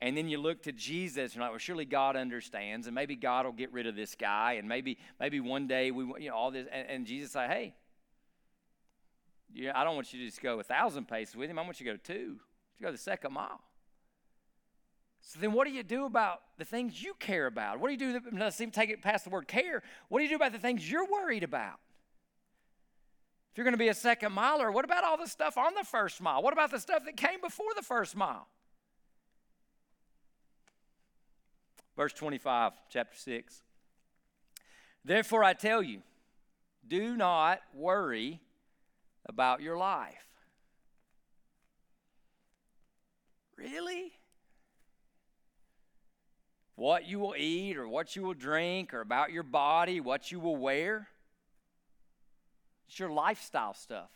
And 0.00 0.16
then 0.16 0.28
you 0.28 0.38
look 0.38 0.62
to 0.62 0.72
Jesus 0.72 1.32
and 1.32 1.34
you're 1.34 1.42
like, 1.42 1.50
well, 1.50 1.58
surely 1.58 1.84
God 1.84 2.16
understands. 2.16 2.86
And 2.86 2.94
maybe 2.94 3.16
God 3.16 3.44
will 3.44 3.52
get 3.52 3.72
rid 3.72 3.86
of 3.86 3.96
this 3.96 4.14
guy. 4.14 4.54
And 4.54 4.68
maybe, 4.68 4.98
maybe 5.18 5.40
one 5.40 5.66
day 5.66 5.90
we, 5.90 6.04
you 6.22 6.30
know, 6.30 6.36
all 6.36 6.50
this. 6.50 6.66
And, 6.72 6.88
and 6.88 7.06
Jesus 7.06 7.32
say, 7.32 7.46
hey, 7.46 7.74
I 9.74 9.84
don't 9.84 9.96
want 9.96 10.12
you 10.12 10.20
to 10.20 10.26
just 10.26 10.40
go 10.40 10.60
a 10.60 10.62
thousand 10.62 11.08
paces 11.08 11.34
with 11.34 11.50
him. 11.50 11.58
I 11.58 11.62
want 11.62 11.80
you 11.80 11.86
to 11.86 11.92
go 11.92 11.98
two. 12.02 12.38
You 12.78 12.86
go 12.86 12.92
the 12.92 12.98
second 12.98 13.32
mile. 13.32 13.60
So 15.28 15.38
then, 15.38 15.52
what 15.52 15.66
do 15.66 15.74
you 15.74 15.82
do 15.82 16.06
about 16.06 16.40
the 16.56 16.64
things 16.64 17.02
you 17.02 17.12
care 17.12 17.44
about? 17.44 17.80
What 17.80 17.88
do 17.88 18.02
you 18.02 18.18
do? 18.18 18.20
Let's 18.32 18.58
even 18.62 18.72
take 18.72 18.88
it 18.88 19.02
past 19.02 19.24
the 19.24 19.30
word 19.30 19.46
care. 19.46 19.82
What 20.08 20.20
do 20.20 20.22
you 20.22 20.30
do 20.30 20.36
about 20.36 20.52
the 20.52 20.58
things 20.58 20.90
you're 20.90 21.04
worried 21.04 21.42
about? 21.42 21.78
If 23.52 23.58
you're 23.58 23.64
going 23.64 23.74
to 23.74 23.78
be 23.78 23.88
a 23.88 23.94
second 23.94 24.32
miler, 24.32 24.72
what 24.72 24.86
about 24.86 25.04
all 25.04 25.18
the 25.18 25.26
stuff 25.26 25.58
on 25.58 25.74
the 25.74 25.84
first 25.84 26.22
mile? 26.22 26.42
What 26.42 26.54
about 26.54 26.70
the 26.70 26.80
stuff 26.80 27.04
that 27.04 27.18
came 27.18 27.42
before 27.42 27.66
the 27.76 27.82
first 27.82 28.16
mile? 28.16 28.46
Verse 31.94 32.14
25, 32.14 32.72
chapter 32.88 33.18
6. 33.18 33.62
Therefore, 35.04 35.44
I 35.44 35.52
tell 35.52 35.82
you, 35.82 36.00
do 36.86 37.18
not 37.18 37.60
worry 37.74 38.40
about 39.26 39.60
your 39.60 39.76
life. 39.76 40.14
Really? 43.58 44.17
What 46.78 47.08
you 47.08 47.18
will 47.18 47.34
eat 47.36 47.76
or 47.76 47.88
what 47.88 48.14
you 48.14 48.22
will 48.22 48.34
drink 48.34 48.94
or 48.94 49.00
about 49.00 49.32
your 49.32 49.42
body, 49.42 50.00
what 50.00 50.30
you 50.30 50.38
will 50.38 50.54
wear? 50.54 51.08
It's 52.86 53.00
your 53.00 53.10
lifestyle 53.10 53.74
stuff. 53.74 54.10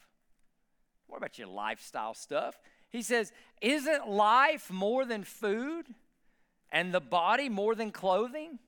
What 1.09 1.17
about 1.17 1.39
your 1.39 1.49
lifestyle 1.49 2.15
stuff? 2.15 2.61
He 2.89 3.03
says, 3.03 3.33
Isn't 3.61 4.09
life 4.09 4.71
more 4.71 5.05
than 5.05 5.25
food 5.25 5.87
and 6.71 6.95
the 6.95 7.01
body 7.01 7.49
more 7.49 7.75
than 7.75 7.91
clothing? 7.91 8.61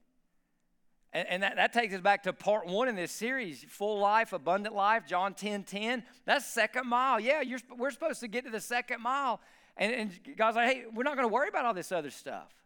And, 1.12 1.28
and 1.28 1.42
that, 1.44 1.54
that, 1.54 1.72
takes 1.72 1.94
us 1.94 2.00
back 2.00 2.24
to 2.24 2.32
part 2.32 2.66
one 2.66 2.88
in 2.88 2.96
this 2.96 3.12
series 3.12 3.64
full 3.68 4.00
life, 4.00 4.32
abundant 4.32 4.74
life, 4.74 5.04
John 5.06 5.34
10 5.34 5.62
10. 5.62 6.02
That's 6.24 6.44
second 6.44 6.88
mile. 6.88 7.20
Yeah, 7.20 7.44
we're 7.78 7.92
supposed 7.92 8.18
to 8.22 8.26
get 8.26 8.44
to 8.44 8.50
the 8.50 8.60
second 8.60 9.00
mile. 9.00 9.40
And, 9.76 9.92
and 9.92 10.36
God's 10.36 10.56
like, 10.56 10.68
hey, 10.68 10.84
we're 10.92 11.04
not 11.04 11.14
going 11.14 11.28
to 11.28 11.32
worry 11.32 11.48
about 11.48 11.64
all 11.64 11.74
this 11.74 11.92
other 11.92 12.10
stuff. 12.10 12.63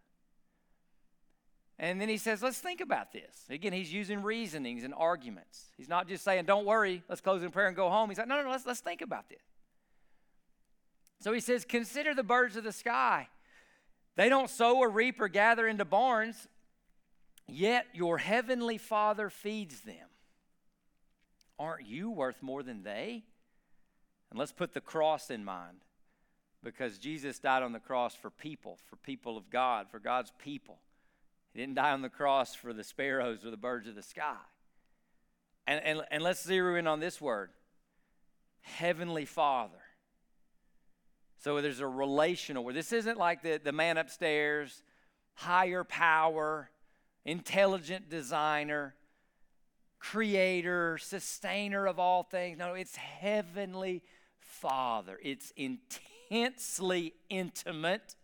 And 1.81 2.01
then 2.01 2.09
he 2.09 2.17
says, 2.17 2.43
let's 2.43 2.59
think 2.59 2.81
about 2.81 3.12
this. 3.12 3.45
Again, 3.49 3.73
he's 3.73 3.93
using 3.93 4.23
reasonings 4.23 4.83
and 4.83 4.93
arguments. 4.93 5.67
He's 5.77 5.88
not 5.88 6.09
just 6.09 6.25
saying, 6.25 6.45
don't 6.45 6.67
worry, 6.67 7.05
let's 7.09 7.21
close 7.21 7.43
in 7.43 7.51
prayer 7.51 7.69
and 7.69 7.77
go 7.77 7.88
home. 7.88 8.09
He's 8.09 8.19
like, 8.19 8.27
no, 8.27 8.37
no, 8.37 8.43
no, 8.43 8.51
let's, 8.51 8.67
let's 8.67 8.81
think 8.81 9.01
about 9.01 9.29
this. 9.29 9.38
So 11.21 11.33
he 11.33 11.41
says, 11.41 11.64
consider 11.64 12.14
the 12.14 12.25
birds 12.25 12.57
of 12.57 12.64
the 12.64 12.73
sky. 12.73 13.29
They 14.17 14.29
don't 14.29 14.51
sow 14.51 14.79
or 14.79 14.91
reap 14.91 15.21
or 15.21 15.29
gather 15.29 15.69
into 15.69 15.85
barns, 15.85 16.49
yet 17.47 17.87
your 17.95 18.19
heavenly 18.19 18.79
Father 18.79 19.31
feeds 19.31 19.83
them. 19.83 20.09
Aren't 21.61 21.87
you 21.87 22.11
worth 22.11 22.43
more 22.43 22.64
than 22.64 22.83
they? 22.83 23.23
And 24.31 24.38
let's 24.38 24.53
put 24.53 24.75
the 24.75 24.81
cross 24.81 25.31
in 25.31 25.45
mind 25.45 25.79
because 26.62 26.99
Jesus 26.99 27.38
died 27.38 27.62
on 27.62 27.73
the 27.73 27.79
cross 27.79 28.17
for 28.17 28.31
people, 28.31 28.79
for 28.91 28.97
people 28.97 29.37
of 29.37 29.49
God, 29.51 29.87
for 29.88 30.01
God's 30.01 30.33
people. 30.38 30.79
Didn't 31.59 31.75
die 31.75 31.90
on 31.90 32.03
the 32.03 32.09
cross 32.09 32.55
for 32.55 32.73
the 32.73 32.85
sparrows 32.85 33.44
or 33.44 33.51
the 33.51 33.57
birds 33.57 33.88
of 33.88 33.97
the 33.97 34.03
sky. 34.03 34.37
And, 35.66 35.83
and, 35.85 36.03
and 36.12 36.23
let's 36.23 36.44
zero 36.44 36.77
in 36.77 36.87
on 36.87 37.01
this 37.01 37.21
word 37.21 37.51
Heavenly 38.61 39.25
Father. 39.25 39.81
So 41.42 41.61
there's 41.61 41.81
a 41.81 41.87
relational 41.88 42.62
where 42.62 42.75
this 42.75 42.92
isn't 42.92 43.18
like 43.18 43.42
the, 43.42 43.61
the 43.62 43.73
man 43.73 43.97
upstairs, 43.97 44.85
higher 45.35 45.83
power, 45.83 46.71
intelligent 47.25 48.09
designer, 48.09 48.94
creator, 49.99 50.97
sustainer 50.97 51.88
of 51.88 51.99
all 51.99 52.23
things. 52.23 52.57
No, 52.57 52.75
it's 52.75 52.94
Heavenly 52.94 54.05
Father. 54.38 55.18
It's 55.21 55.53
intensely 55.57 57.14
intimate, 57.29 58.14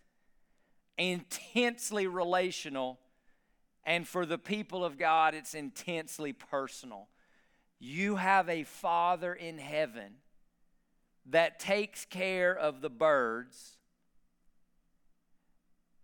intensely 0.97 2.07
relational 2.07 3.01
and 3.87 4.09
for 4.09 4.25
the 4.25 4.39
people 4.39 4.85
of 4.85 4.99
God, 4.99 5.35
it's 5.35 5.55
intensely 5.55 6.33
personal. 6.33 7.09
You 7.79 8.17
have 8.17 8.49
a 8.49 8.65
Father 8.65 9.35
in 9.35 9.59
heaven 9.59 10.15
that 11.27 11.59
takes 11.59 12.05
care 12.05 12.57
of 12.57 12.81
the 12.81 12.91
birds, 12.91 13.77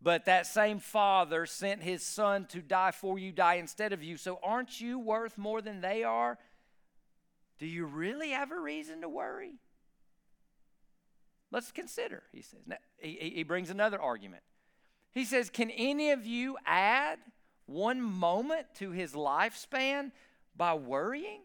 but 0.03 0.27
that 0.27 0.47
same 0.47 0.79
Father 0.79 1.47
sent 1.47 1.83
his 1.83 2.03
Son 2.03 2.47
to 2.47 2.61
die 2.61 2.91
for 2.91 3.19
you, 3.19 3.33
die 3.33 3.55
instead 3.55 3.93
of 3.93 4.03
you. 4.03 4.17
So 4.17 4.39
aren't 4.43 4.81
you 4.81 4.99
worth 4.99 5.39
more 5.39 5.63
than 5.63 5.81
they 5.81 6.05
are? 6.05 6.39
Do 7.59 7.67
you 7.67 7.87
really 7.87 8.31
have 8.31 8.53
a 8.53 8.59
reason 8.59 9.03
to 9.03 9.09
worry? 9.09 9.53
Let's 11.51 11.73
consider, 11.73 12.23
he 12.33 12.43
says. 12.43 12.61
Now, 12.67 12.77
he, 12.99 13.33
he 13.35 13.43
brings 13.43 13.71
another 13.71 14.01
argument. 14.01 14.43
He 15.13 15.25
says, 15.25 15.51
Can 15.51 15.71
any 15.71 16.11
of 16.11 16.25
you 16.25 16.57
add 16.65 17.19
one 17.71 18.01
moment 18.01 18.67
to 18.75 18.91
his 18.91 19.13
lifespan 19.13 20.11
by 20.57 20.75
worrying? 20.75 21.43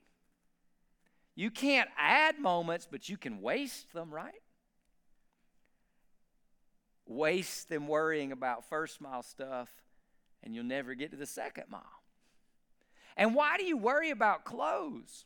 You 1.36 1.52
can't 1.52 1.90
add 1.98 2.40
moments, 2.40 2.88
but 2.90 3.10
you 3.10 3.18
can 3.18 3.42
waste 3.42 3.94
them, 3.94 4.14
right? 4.14 4.42
Waste 7.06 7.70
them 7.70 7.88
worrying 7.88 8.32
about 8.32 8.68
first 8.68 9.00
mile 9.00 9.22
stuff, 9.22 9.70
and 10.42 10.56
you'll 10.56 10.64
never 10.64 10.96
get 10.96 11.12
to 11.12 11.18
the 11.18 11.26
second 11.26 11.66
mile. 11.70 11.82
And 13.18 13.36
why 13.36 13.58
do 13.58 13.64
you 13.64 13.78
worry 13.78 14.10
about 14.10 14.46
clothes? 14.46 15.26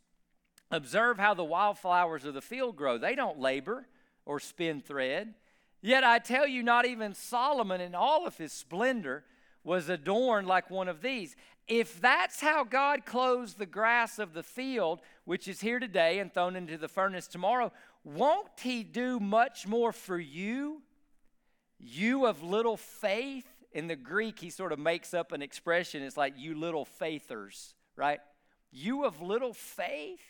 Observe 0.70 1.18
how 1.18 1.34
the 1.34 1.44
wildflowers 1.44 2.24
of 2.24 2.34
the 2.34 2.42
field 2.42 2.76
grow. 2.76 2.98
They 2.98 3.14
don't 3.14 3.40
labor 3.40 3.86
or 4.24 4.38
spin 4.38 4.80
thread. 4.80 5.34
Yet 5.80 6.04
I 6.04 6.18
tell 6.18 6.46
you, 6.46 6.62
not 6.62 6.86
even 6.86 7.14
Solomon 7.14 7.80
in 7.80 7.94
all 7.94 8.26
of 8.26 8.36
his 8.36 8.52
splendor 8.52 9.24
was 9.64 9.88
adorned 9.88 10.46
like 10.46 10.70
one 10.70 10.88
of 10.88 11.02
these. 11.02 11.36
If 11.68 12.00
that's 12.00 12.40
how 12.40 12.64
God 12.64 13.04
clothes 13.04 13.54
the 13.54 13.66
grass 13.66 14.18
of 14.18 14.32
the 14.32 14.42
field, 14.42 15.00
which 15.24 15.46
is 15.46 15.60
here 15.60 15.78
today 15.78 16.18
and 16.18 16.32
thrown 16.32 16.56
into 16.56 16.78
the 16.78 16.88
furnace 16.88 17.26
tomorrow, 17.26 17.72
won't 18.02 18.60
He 18.60 18.82
do 18.82 19.20
much 19.20 19.66
more 19.66 19.92
for 19.92 20.18
you? 20.18 20.82
You 21.78 22.26
of 22.26 22.42
little 22.42 22.76
faith. 22.76 23.46
In 23.72 23.86
the 23.86 23.96
Greek, 23.96 24.40
he 24.40 24.50
sort 24.50 24.72
of 24.72 24.80
makes 24.80 25.14
up 25.14 25.30
an 25.30 25.42
expression. 25.42 26.02
It's 26.02 26.16
like, 26.16 26.34
you 26.36 26.58
little 26.58 26.84
faithers, 26.84 27.74
right? 27.94 28.18
You 28.72 29.04
of 29.04 29.22
little 29.22 29.54
faith. 29.54 30.20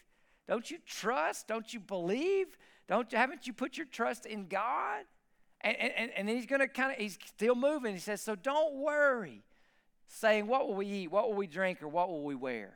Don't 0.46 0.70
you 0.70 0.76
trust? 0.84 1.48
Don't 1.48 1.72
you 1.72 1.80
believe? 1.80 2.58
Don't 2.86 3.10
you, 3.10 3.16
haven't 3.16 3.46
you 3.46 3.54
put 3.54 3.78
your 3.78 3.86
trust 3.86 4.26
in 4.26 4.46
God? 4.46 5.04
And, 5.62 5.76
and, 5.76 6.10
and 6.16 6.28
he's 6.28 6.46
going 6.46 6.60
to 6.60 6.68
kind 6.68 6.92
of, 6.92 6.98
he's 6.98 7.18
still 7.26 7.54
moving. 7.54 7.94
He 7.94 8.00
says, 8.00 8.22
So 8.22 8.34
don't 8.34 8.76
worry, 8.76 9.42
saying, 10.06 10.46
What 10.46 10.68
will 10.68 10.76
we 10.76 10.86
eat? 10.86 11.10
What 11.10 11.28
will 11.28 11.36
we 11.36 11.46
drink? 11.46 11.82
Or 11.82 11.88
what 11.88 12.08
will 12.08 12.24
we 12.24 12.34
wear? 12.34 12.74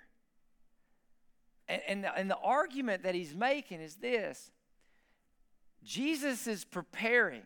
And, 1.69 1.83
and, 1.89 2.05
the, 2.05 2.15
and 2.15 2.31
the 2.31 2.37
argument 2.37 3.05
that 3.05 3.15
he's 3.15 3.35
making 3.35 3.81
is 3.81 3.97
this 3.97 4.51
Jesus 5.83 6.47
is 6.47 6.65
preparing 6.65 7.43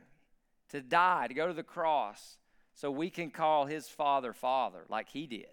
to 0.70 0.80
die, 0.80 1.26
to 1.28 1.34
go 1.34 1.46
to 1.46 1.54
the 1.54 1.62
cross, 1.62 2.36
so 2.74 2.90
we 2.90 3.10
can 3.10 3.30
call 3.30 3.66
his 3.66 3.88
Father 3.88 4.32
Father, 4.32 4.84
like 4.88 5.08
he 5.08 5.26
did. 5.26 5.46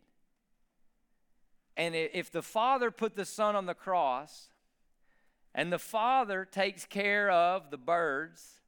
And 1.77 1.93
if 1.95 2.31
the 2.31 2.41
Father 2.41 2.89
put 2.91 3.15
the 3.15 3.25
Son 3.25 3.55
on 3.55 3.65
the 3.65 3.73
cross, 3.73 4.49
and 5.53 5.71
the 5.71 5.79
Father 5.79 6.45
takes 6.45 6.85
care 6.85 7.29
of 7.29 7.69
the 7.71 7.77
birds, 7.77 8.61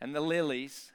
and 0.00 0.14
the 0.14 0.20
lilies, 0.20 0.92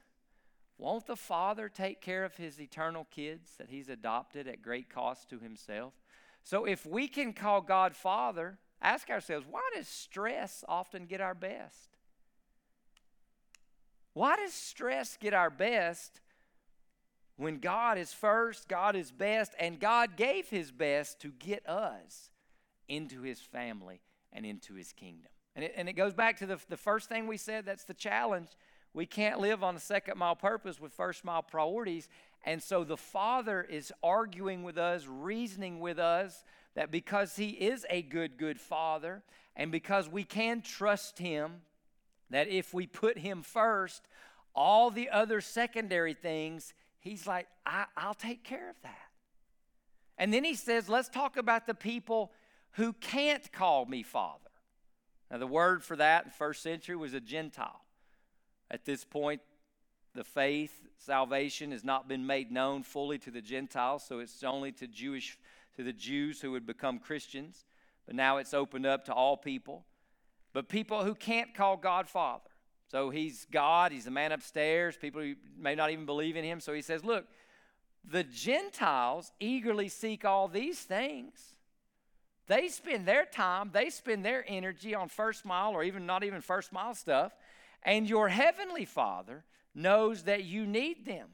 won't 0.78 1.06
the 1.06 1.16
Father 1.16 1.70
take 1.70 2.02
care 2.02 2.26
of 2.26 2.36
his 2.36 2.60
eternal 2.60 3.08
kids 3.12 3.52
that 3.58 3.70
he's 3.70 3.90
adopted 3.90 4.48
at 4.48 4.62
great 4.62 4.90
cost 4.90 5.30
to 5.30 5.40
himself? 5.40 5.94
So 6.44 6.66
if 6.66 6.86
we 6.86 7.08
can 7.08 7.34
call 7.34 7.62
God 7.62 7.96
Father, 7.96 8.58
ask 8.82 9.10
ourselves 9.10 9.46
why 9.50 9.62
does 9.76 9.88
stress 9.88 10.64
often 10.68 11.06
get 11.06 11.22
our 11.22 11.36
best? 11.36 11.98
Why 14.14 14.36
does 14.36 14.54
stress 14.54 15.18
get 15.18 15.34
our 15.34 15.50
best 15.50 16.20
when 17.38 17.58
God 17.58 17.98
is 17.98 18.14
first, 18.14 18.68
God 18.68 18.96
is 18.96 19.12
best, 19.12 19.54
and 19.60 19.80
God 19.80 20.16
gave 20.16 20.50
his 20.50 20.72
best 20.72 21.20
to 21.22 21.30
get 21.30 21.68
us 21.68 22.30
into 22.88 23.22
his 23.22 23.40
family 23.40 24.02
and 24.32 24.46
into 24.46 24.76
his 24.76 24.92
kingdom? 24.92 25.32
And 25.56 25.66
it, 25.66 25.74
and 25.76 25.88
it 25.88 25.94
goes 25.94 26.14
back 26.14 26.38
to 26.40 26.46
the, 26.46 26.60
the 26.70 26.78
first 26.78 27.10
thing 27.10 27.26
we 27.26 27.38
said 27.38 27.66
that's 27.66 27.86
the 27.86 27.94
challenge 27.94 28.50
we 28.94 29.06
can't 29.06 29.40
live 29.40 29.64
on 29.64 29.76
a 29.76 29.80
second 29.80 30.18
mile 30.18 30.36
purpose 30.36 30.80
with 30.80 30.94
first 30.94 31.26
mile 31.26 31.42
priorities. 31.42 32.08
And 32.46 32.62
so 32.62 32.84
the 32.84 32.98
Father 32.98 33.64
is 33.64 33.92
arguing 34.04 34.64
with 34.64 34.78
us, 34.78 35.06
reasoning 35.08 35.80
with 35.80 35.98
us 35.98 36.44
that 36.76 36.92
because 36.92 37.36
He 37.36 37.50
is 37.50 37.86
a 37.90 38.02
good, 38.02 38.38
good 38.38 38.60
Father, 38.60 39.24
and 39.56 39.72
because 39.72 40.10
we 40.10 40.24
can 40.24 40.62
trust 40.62 41.18
Him, 41.18 41.62
that 42.30 42.48
if 42.48 42.74
we 42.74 42.86
put 42.86 43.18
Him 43.18 43.42
first, 43.42 44.08
all 44.56 44.92
the 44.92 45.10
other 45.10 45.42
secondary 45.42 46.14
things, 46.14 46.74
He's 47.00 47.26
like, 47.26 47.48
I, 47.66 47.86
will 48.06 48.14
take 48.14 48.44
care 48.44 48.70
of 48.70 48.76
that. 48.84 48.98
And 50.18 50.34
then 50.34 50.44
He 50.44 50.54
says, 50.54 50.88
let's 50.88 51.10
talk 51.10 51.38
about 51.38 51.66
the 51.66 51.74
people 51.74 52.32
who 52.74 52.94
can't 52.94 53.52
call 53.52 53.86
me 53.86 54.04
Father. 54.04 54.40
Now, 55.32 55.38
the 55.40 55.48
word 55.48 55.84
for 55.84 55.96
that 55.96 56.26
in 56.26 56.32
first 56.32 56.62
century 56.62 56.96
was 56.96 57.14
a 57.14 57.20
Gentile. 57.20 57.83
At 58.74 58.86
this 58.86 59.06
point, 59.06 59.40
the 60.16 60.24
faith, 60.24 60.74
salvation, 60.98 61.72
has 61.72 61.84
not 61.84 62.08
been 62.08 62.26
made 62.26 62.52
known 62.52 62.82
fully 62.82 63.20
to 63.20 63.30
the 63.32 63.42
Gentiles, 63.42 64.04
so 64.06 64.18
it's 64.18 64.44
only 64.44 64.72
to 64.74 64.88
Jewish 64.88 65.38
to 65.78 65.84
the 65.84 65.94
Jews 65.94 66.42
who 66.42 66.52
would 66.52 66.66
become 66.66 66.98
Christians. 66.98 67.66
But 68.08 68.16
now 68.16 68.38
it's 68.38 68.54
opened 68.54 68.88
up 68.88 69.06
to 69.06 69.14
all 69.14 69.38
people. 69.38 69.86
But 70.54 70.70
people 70.70 71.04
who 71.04 71.14
can't 71.16 71.54
call 71.54 71.78
God 71.78 72.10
Father. 72.10 72.50
So 72.88 73.12
he's 73.12 73.46
God, 73.52 73.92
he's 73.92 74.06
the 74.06 74.12
man 74.12 74.32
upstairs. 74.32 74.98
People 74.98 75.22
who 75.22 75.36
may 75.58 75.76
not 75.76 75.92
even 75.92 76.06
believe 76.06 76.36
in 76.36 76.44
him. 76.44 76.60
So 76.60 76.74
he 76.74 76.82
says, 76.82 77.04
Look, 77.04 77.26
the 78.04 78.24
Gentiles 78.24 79.32
eagerly 79.40 79.88
seek 79.88 80.26
all 80.26 80.48
these 80.48 80.80
things. 80.80 81.40
They 82.48 82.68
spend 82.68 83.08
their 83.08 83.26
time, 83.26 83.70
they 83.72 83.90
spend 83.90 84.26
their 84.26 84.44
energy 84.48 84.94
on 84.94 85.10
first 85.10 85.46
mile 85.46 85.72
or 85.72 85.84
even 85.84 86.06
not 86.06 86.24
even 86.24 86.42
first 86.42 86.74
mile 86.74 86.94
stuff. 86.94 87.32
And 87.84 88.10
your 88.10 88.30
heavenly 88.30 88.86
Father 88.86 89.44
knows 89.76 90.24
that 90.24 90.44
you 90.44 90.66
need 90.66 91.06
them. 91.06 91.30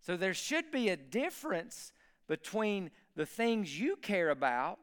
So 0.00 0.16
there 0.16 0.34
should 0.34 0.70
be 0.70 0.88
a 0.88 0.96
difference 0.96 1.92
between 2.26 2.90
the 3.14 3.26
things 3.26 3.78
you 3.78 3.96
care 3.96 4.30
about 4.30 4.78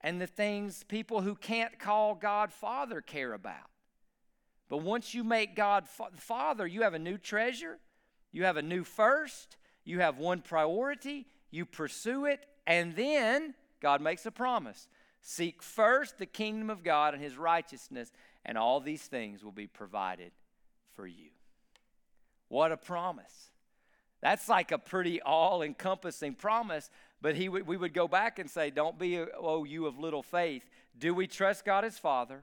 and 0.00 0.20
the 0.20 0.26
things 0.26 0.84
people 0.84 1.22
who 1.22 1.34
can't 1.34 1.78
call 1.78 2.14
God 2.14 2.52
Father 2.52 3.00
care 3.00 3.32
about. 3.32 3.70
But 4.68 4.78
once 4.78 5.14
you 5.14 5.24
make 5.24 5.56
God 5.56 5.88
fa- 5.88 6.10
Father, 6.16 6.66
you 6.66 6.82
have 6.82 6.94
a 6.94 6.98
new 6.98 7.18
treasure, 7.18 7.78
you 8.30 8.44
have 8.44 8.56
a 8.56 8.62
new 8.62 8.84
first, 8.84 9.56
you 9.84 10.00
have 10.00 10.18
one 10.18 10.42
priority, 10.42 11.26
you 11.50 11.64
pursue 11.64 12.26
it, 12.26 12.44
and 12.66 12.94
then 12.94 13.54
God 13.80 14.00
makes 14.00 14.26
a 14.26 14.30
promise. 14.30 14.86
Seek 15.20 15.62
first 15.62 16.18
the 16.18 16.26
kingdom 16.26 16.70
of 16.70 16.84
God 16.84 17.14
and 17.14 17.22
his 17.22 17.36
righteousness, 17.36 18.12
and 18.48 18.56
all 18.56 18.80
these 18.80 19.02
things 19.02 19.44
will 19.44 19.52
be 19.52 19.66
provided 19.66 20.32
for 20.96 21.06
you. 21.06 21.28
What 22.48 22.72
a 22.72 22.78
promise. 22.78 23.50
That's 24.22 24.48
like 24.48 24.72
a 24.72 24.78
pretty 24.78 25.20
all 25.20 25.62
encompassing 25.62 26.34
promise, 26.34 26.88
but 27.20 27.36
he 27.36 27.44
w- 27.44 27.62
we 27.62 27.76
would 27.76 27.92
go 27.92 28.08
back 28.08 28.38
and 28.38 28.50
say, 28.50 28.70
Don't 28.70 28.98
be, 28.98 29.22
oh, 29.38 29.64
you 29.64 29.86
of 29.86 29.98
little 29.98 30.22
faith. 30.22 30.64
Do 30.98 31.14
we 31.14 31.26
trust 31.26 31.66
God 31.66 31.84
as 31.84 31.98
Father? 31.98 32.42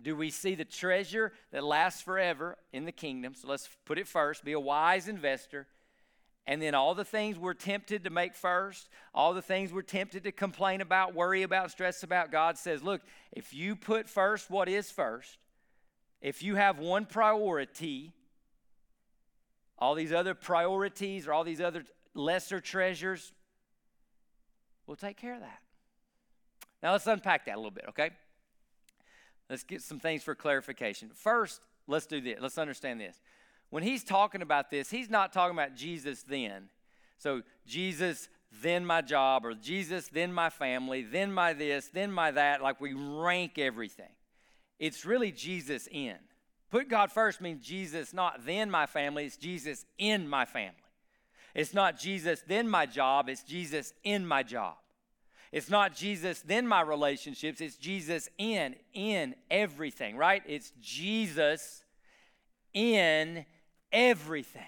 Do 0.00 0.14
we 0.14 0.30
see 0.30 0.54
the 0.54 0.64
treasure 0.64 1.32
that 1.50 1.64
lasts 1.64 2.02
forever 2.02 2.56
in 2.72 2.84
the 2.84 2.92
kingdom? 2.92 3.34
So 3.34 3.48
let's 3.48 3.68
put 3.84 3.98
it 3.98 4.06
first 4.06 4.44
be 4.44 4.52
a 4.52 4.60
wise 4.60 5.08
investor. 5.08 5.66
And 6.46 6.62
then 6.62 6.74
all 6.74 6.94
the 6.94 7.04
things 7.04 7.38
we're 7.38 7.54
tempted 7.54 8.04
to 8.04 8.10
make 8.10 8.34
first, 8.34 8.88
all 9.12 9.34
the 9.34 9.42
things 9.42 9.72
we're 9.72 9.82
tempted 9.82 10.22
to 10.24 10.32
complain 10.32 10.80
about, 10.80 11.14
worry 11.14 11.42
about, 11.42 11.72
stress 11.72 12.04
about, 12.04 12.30
God 12.30 12.56
says, 12.56 12.82
look, 12.82 13.02
if 13.32 13.52
you 13.52 13.74
put 13.74 14.08
first 14.08 14.48
what 14.48 14.68
is 14.68 14.90
first, 14.90 15.38
if 16.20 16.42
you 16.42 16.54
have 16.54 16.78
one 16.78 17.04
priority, 17.04 18.12
all 19.78 19.94
these 19.94 20.12
other 20.12 20.34
priorities 20.34 21.26
or 21.26 21.32
all 21.32 21.42
these 21.42 21.60
other 21.60 21.84
lesser 22.14 22.60
treasures, 22.60 23.32
we'll 24.86 24.96
take 24.96 25.16
care 25.16 25.34
of 25.34 25.40
that. 25.40 25.58
Now 26.82 26.92
let's 26.92 27.06
unpack 27.06 27.46
that 27.46 27.54
a 27.54 27.58
little 27.58 27.72
bit, 27.72 27.86
okay? 27.88 28.10
Let's 29.50 29.64
get 29.64 29.82
some 29.82 29.98
things 29.98 30.22
for 30.22 30.34
clarification. 30.34 31.10
First, 31.12 31.60
let's 31.86 32.06
do 32.06 32.20
this. 32.20 32.38
Let's 32.40 32.58
understand 32.58 33.00
this. 33.00 33.20
When 33.70 33.82
he's 33.82 34.04
talking 34.04 34.42
about 34.42 34.70
this, 34.70 34.90
he's 34.90 35.10
not 35.10 35.32
talking 35.32 35.56
about 35.56 35.74
Jesus 35.74 36.22
then. 36.22 36.68
So, 37.18 37.42
Jesus, 37.66 38.28
then 38.62 38.86
my 38.86 39.02
job, 39.02 39.44
or 39.44 39.54
Jesus, 39.54 40.08
then 40.08 40.32
my 40.32 40.50
family, 40.50 41.02
then 41.02 41.32
my 41.32 41.52
this, 41.52 41.88
then 41.88 42.10
my 42.12 42.30
that. 42.30 42.62
Like 42.62 42.80
we 42.80 42.94
rank 42.94 43.58
everything. 43.58 44.12
It's 44.78 45.04
really 45.04 45.32
Jesus 45.32 45.88
in. 45.90 46.16
Put 46.70 46.88
God 46.88 47.12
first 47.12 47.40
means 47.40 47.66
Jesus, 47.66 48.12
not 48.12 48.44
then 48.44 48.70
my 48.70 48.86
family, 48.86 49.24
it's 49.24 49.36
Jesus 49.36 49.84
in 49.98 50.28
my 50.28 50.44
family. 50.44 50.74
It's 51.54 51.72
not 51.72 51.98
Jesus, 51.98 52.42
then 52.46 52.68
my 52.68 52.84
job, 52.86 53.28
it's 53.28 53.42
Jesus 53.42 53.94
in 54.04 54.26
my 54.26 54.42
job. 54.42 54.74
It's 55.52 55.70
not 55.70 55.94
Jesus, 55.94 56.42
then 56.42 56.66
my 56.66 56.82
relationships, 56.82 57.60
it's 57.60 57.76
Jesus 57.76 58.28
in, 58.36 58.74
in 58.92 59.34
everything, 59.50 60.16
right? 60.16 60.42
It's 60.46 60.72
Jesus 60.80 61.82
in 62.74 63.46
everything. 63.92 64.62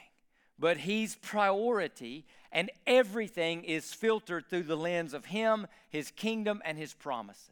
But 0.59 0.79
He's 0.79 1.17
priority, 1.17 2.27
and 2.51 2.71
everything 2.87 3.63
is 3.65 3.95
filtered 3.95 4.49
through 4.49 4.65
the 4.65 4.77
lens 4.77 5.15
of 5.15 5.27
Him, 5.27 5.67
His 5.89 6.11
kingdom, 6.11 6.61
and 6.65 6.77
His 6.77 6.95
promises. 6.95 7.51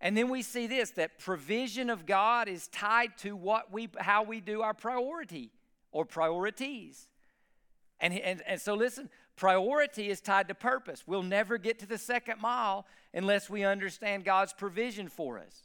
And 0.00 0.16
then 0.16 0.30
we 0.30 0.42
see 0.42 0.66
this 0.66 0.90
that 0.92 1.18
provision 1.18 1.90
of 1.90 2.06
God 2.06 2.48
is 2.48 2.68
tied 2.68 3.18
to 3.18 3.36
what 3.36 3.70
we 3.72 3.88
how 3.98 4.22
we 4.22 4.40
do 4.40 4.62
our 4.62 4.74
priority 4.74 5.52
or 5.92 6.04
priorities. 6.04 7.08
And, 8.00 8.14
and, 8.14 8.42
and 8.46 8.60
so 8.60 8.74
listen, 8.74 9.10
priority 9.36 10.08
is 10.08 10.20
tied 10.20 10.48
to 10.48 10.54
purpose. 10.54 11.04
We'll 11.06 11.22
never 11.22 11.58
get 11.58 11.78
to 11.80 11.86
the 11.86 11.98
second 11.98 12.40
mile 12.40 12.86
unless 13.12 13.50
we 13.50 13.62
understand 13.64 14.24
God's 14.24 14.54
provision 14.54 15.08
for 15.08 15.38
us. 15.38 15.64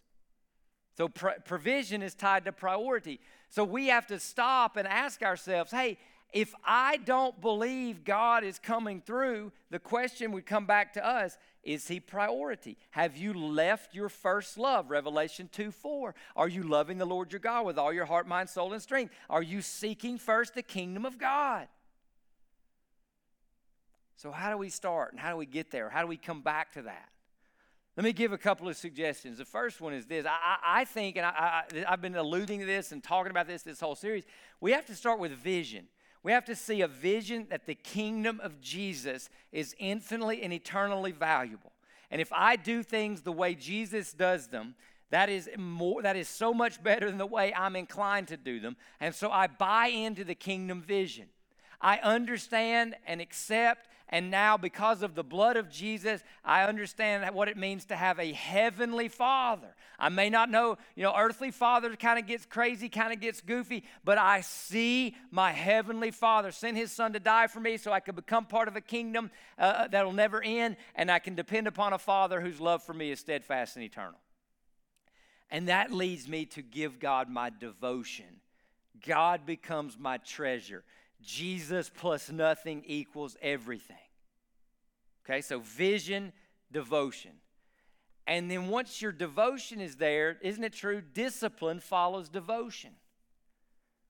So 0.96 1.10
provision 1.10 2.02
is 2.02 2.14
tied 2.14 2.46
to 2.46 2.52
priority. 2.52 3.20
So 3.50 3.64
we 3.64 3.88
have 3.88 4.08
to 4.08 4.20
stop 4.20 4.78
and 4.78 4.88
ask 4.88 5.22
ourselves, 5.22 5.72
hey, 5.72 5.98
if 6.32 6.54
I 6.66 6.98
don't 6.98 7.40
believe 7.40 8.04
God 8.04 8.44
is 8.44 8.60
coming 8.60 9.02
through, 9.02 9.52
the 9.70 9.80
question 9.80 10.32
would 10.32 10.46
come 10.46 10.66
back 10.66 10.94
to 10.94 11.06
us 11.06 11.38
is 11.64 11.88
He 11.88 12.00
priority? 12.00 12.78
Have 12.92 13.18
you 13.18 13.34
left 13.34 13.96
your 13.96 14.08
first 14.08 14.58
love? 14.58 14.92
Revelation 14.92 15.50
2 15.52 15.72
4. 15.72 16.14
Are 16.36 16.48
you 16.48 16.64
loving 16.64 17.00
the 17.00 17.06
Lord 17.06 17.32
your 17.32 17.40
God 17.40 17.66
with 17.66 17.80
all 17.80 17.92
your 17.92 18.06
heart, 18.06 18.28
mind, 18.28 18.50
soul, 18.50 18.74
and 18.74 18.82
strength? 18.82 19.14
Are 19.30 19.42
you 19.42 19.62
seeking 19.62 20.20
first 20.20 20.54
the 20.54 20.62
kingdom 20.62 21.06
of 21.06 21.18
God? 21.18 21.68
So, 24.16 24.32
how 24.32 24.52
do 24.52 24.58
we 24.58 24.70
start 24.70 25.12
and 25.12 25.20
how 25.20 25.32
do 25.32 25.38
we 25.38 25.48
get 25.48 25.72
there? 25.72 25.90
How 25.90 26.02
do 26.02 26.08
we 26.08 26.18
come 26.18 26.42
back 26.42 26.74
to 26.74 26.84
that? 26.84 27.10
Let 27.98 28.04
me 28.04 28.12
give 28.12 28.34
a 28.34 28.38
couple 28.38 28.68
of 28.68 28.76
suggestions. 28.76 29.38
The 29.38 29.46
first 29.46 29.80
one 29.80 29.94
is 29.94 30.06
this 30.06 30.26
I, 30.26 30.58
I 30.82 30.86
think, 30.86 31.16
and 31.16 31.26
I, 31.26 31.64
I, 31.74 31.86
I've 31.88 32.02
been 32.02 32.16
alluding 32.16 32.60
to 32.60 32.66
this 32.66 32.92
and 32.92 33.02
talking 33.02 33.32
about 33.32 33.48
this 33.48 33.64
this 33.64 33.80
whole 33.80 33.96
series, 33.96 34.26
we 34.60 34.72
have 34.72 34.86
to 34.88 34.96
start 34.96 35.20
with 35.20 35.32
vision. 35.32 35.88
We 36.22 36.32
have 36.32 36.46
to 36.46 36.56
see 36.56 36.82
a 36.82 36.88
vision 36.88 37.48
that 37.52 37.68
the 37.68 37.76
kingdom 37.76 38.42
of 38.42 38.60
Jesus 38.60 39.30
is 39.52 39.76
infinitely 39.78 40.42
and 40.42 40.52
eternally 40.52 41.12
valuable. 41.12 41.72
And 42.10 42.20
if 42.20 42.34
I 42.34 42.56
do 42.56 42.82
things 42.84 43.22
the 43.22 43.32
way 43.32 43.56
Jesus 43.56 44.12
does 44.12 44.48
them, 44.48 44.76
that 45.12 45.30
is 45.30 45.50
more 45.58 46.02
that 46.02 46.18
is 46.18 46.28
so 46.28 46.54
much 46.54 46.84
better 46.84 47.08
than 47.08 47.18
the 47.18 47.26
way 47.26 47.54
I'm 47.54 47.76
inclined 47.76 48.28
to 48.30 48.38
do 48.38 48.60
them. 48.60 48.76
And 49.00 49.16
so 49.16 49.32
I 49.32 49.48
buy 49.48 49.88
into 49.88 50.24
the 50.26 50.36
kingdom 50.36 50.82
vision. 50.82 51.28
I 51.80 51.98
understand 52.00 52.96
and 53.06 53.22
accept 53.22 53.88
and 54.10 54.30
now, 54.30 54.56
because 54.56 55.02
of 55.02 55.16
the 55.16 55.24
blood 55.24 55.58
of 55.58 55.70
Jesus, 55.70 56.24
I 56.44 56.66
understand 56.66 57.34
what 57.34 57.48
it 57.48 57.58
means 57.58 57.86
to 57.86 57.96
have 57.96 58.20
a 58.20 58.34
heavenly 58.34 59.08
father. 59.08 59.76
I 59.98 60.10
may 60.10 60.30
not 60.30 60.52
know, 60.52 60.78
you 60.96 61.02
know, 61.02 61.14
earthly 61.18 61.50
father 61.50 61.96
kind 61.96 62.20
of 62.20 62.28
gets 62.28 62.46
crazy, 62.46 62.88
kind 62.88 63.12
of 63.12 63.20
gets 63.20 63.42
goofy, 63.42 63.84
but 64.04 64.20
I 64.20 64.42
see 64.42 65.16
my 65.32 65.52
heavenly 65.52 66.12
father 66.12 66.52
send 66.52 66.78
his 66.78 66.92
son 66.92 67.14
to 67.14 67.20
die 67.20 67.48
for 67.48 67.60
me 67.60 67.78
so 67.78 67.92
I 67.92 68.00
could 68.00 68.16
become 68.16 68.46
part 68.46 68.68
of 68.68 68.76
a 68.76 68.82
kingdom 68.82 69.32
uh, 69.58 69.62
uh, 69.62 69.88
that'll 69.88 70.14
never 70.14 70.42
end, 70.44 70.78
and 70.94 71.10
I 71.10 71.18
can 71.18 71.34
depend 71.34 71.66
upon 71.66 71.94
a 71.94 71.98
father 71.98 72.42
whose 72.42 72.62
love 72.62 72.84
for 72.84 72.94
me 72.94 73.10
is 73.10 73.20
steadfast 73.20 73.76
and 73.76 73.84
eternal. 73.84 74.20
And 75.50 75.68
that 75.68 75.92
leads 75.92 76.28
me 76.28 76.46
to 76.48 76.62
give 76.62 77.00
God 77.00 77.28
my 77.28 77.50
devotion. 77.50 78.42
God 79.06 79.46
becomes 79.48 79.98
my 79.98 80.18
treasure. 80.18 80.84
Jesus 81.22 81.92
plus 81.96 82.32
nothing 82.32 82.84
equals 82.86 83.36
everything. 83.42 83.98
Okay, 85.26 85.42
so 85.42 85.60
vision, 85.60 86.34
devotion. 86.72 87.32
And 88.28 88.50
then 88.50 88.68
once 88.68 89.02
your 89.02 89.12
devotion 89.12 89.82
is 89.82 89.96
there, 89.96 90.38
isn't 90.42 90.64
it 90.64 90.74
true? 90.74 91.02
Discipline 91.02 91.80
follows 91.80 92.28
devotion, 92.28 92.92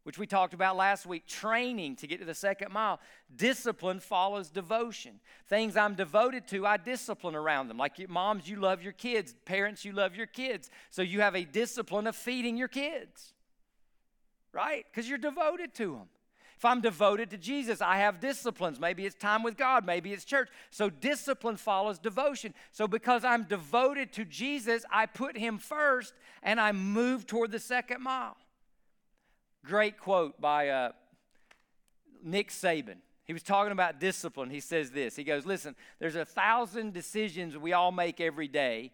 which 0.03 0.17
we 0.17 0.25
talked 0.25 0.53
about 0.53 0.77
last 0.77 1.05
week. 1.05 1.27
Training 1.27 1.97
to 1.97 2.07
get 2.07 2.19
to 2.19 2.25
the 2.25 2.33
second 2.33 2.71
mile. 2.71 2.99
Discipline 3.35 3.99
follows 3.99 4.49
devotion. 4.49 5.19
Things 5.47 5.75
I'm 5.75 5.95
devoted 5.95 6.47
to, 6.49 6.65
I 6.65 6.77
discipline 6.77 7.35
around 7.35 7.67
them. 7.67 7.77
Like 7.77 8.09
moms, 8.09 8.47
you 8.47 8.57
love 8.57 8.81
your 8.81 8.93
kids. 8.93 9.35
Parents, 9.45 9.83
you 9.83 9.91
love 9.91 10.15
your 10.15 10.27
kids. 10.27 10.69
So 10.91 11.01
you 11.01 11.21
have 11.21 11.35
a 11.35 11.43
discipline 11.43 12.07
of 12.07 12.15
feeding 12.15 12.55
your 12.55 12.69
kids, 12.69 13.33
right? 14.53 14.85
Because 14.89 15.09
you're 15.09 15.17
devoted 15.17 15.73
to 15.75 15.91
them. 15.93 16.07
If 16.57 16.63
I'm 16.63 16.81
devoted 16.81 17.29
to 17.31 17.37
Jesus, 17.37 17.81
I 17.81 17.97
have 17.97 18.19
disciplines. 18.19 18.79
Maybe 18.79 19.05
it's 19.05 19.15
time 19.15 19.43
with 19.43 19.57
God, 19.57 19.85
maybe 19.85 20.13
it's 20.13 20.23
church. 20.23 20.49
So 20.71 20.89
discipline 20.89 21.57
follows 21.57 21.99
devotion. 21.99 22.53
So 22.71 22.87
because 22.87 23.25
I'm 23.25 23.43
devoted 23.43 24.13
to 24.13 24.25
Jesus, 24.25 24.85
I 24.89 25.05
put 25.05 25.37
him 25.37 25.57
first 25.57 26.13
and 26.41 26.59
I 26.59 26.71
move 26.71 27.27
toward 27.27 27.51
the 27.51 27.59
second 27.59 28.01
mile. 28.01 28.37
Great 29.65 29.99
quote 29.99 30.39
by 30.39 30.69
uh, 30.69 30.91
Nick 32.23 32.51
Saban. 32.51 32.97
He 33.25 33.33
was 33.33 33.43
talking 33.43 33.71
about 33.71 33.99
discipline. 33.99 34.51
He 34.51 34.59
says 34.59 34.91
this 34.91 35.15
He 35.15 35.23
goes, 35.23 35.45
Listen, 35.45 35.75
there's 35.99 36.15
a 36.15 36.25
thousand 36.25 36.93
decisions 36.93 37.57
we 37.57 37.73
all 37.73 37.91
make 37.91 38.21
every 38.21 38.47
day 38.47 38.91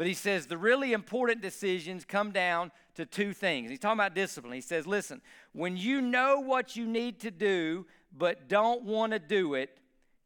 but 0.00 0.06
he 0.06 0.14
says 0.14 0.46
the 0.46 0.56
really 0.56 0.94
important 0.94 1.42
decisions 1.42 2.06
come 2.06 2.30
down 2.30 2.72
to 2.94 3.04
two 3.04 3.34
things. 3.34 3.68
He's 3.68 3.78
talking 3.78 3.98
about 3.98 4.14
discipline. 4.14 4.54
He 4.54 4.62
says, 4.62 4.86
listen, 4.86 5.20
when 5.52 5.76
you 5.76 6.00
know 6.00 6.40
what 6.40 6.74
you 6.74 6.86
need 6.86 7.20
to 7.20 7.30
do 7.30 7.84
but 8.16 8.48
don't 8.48 8.82
want 8.84 9.12
to 9.12 9.18
do 9.18 9.52
it, 9.52 9.76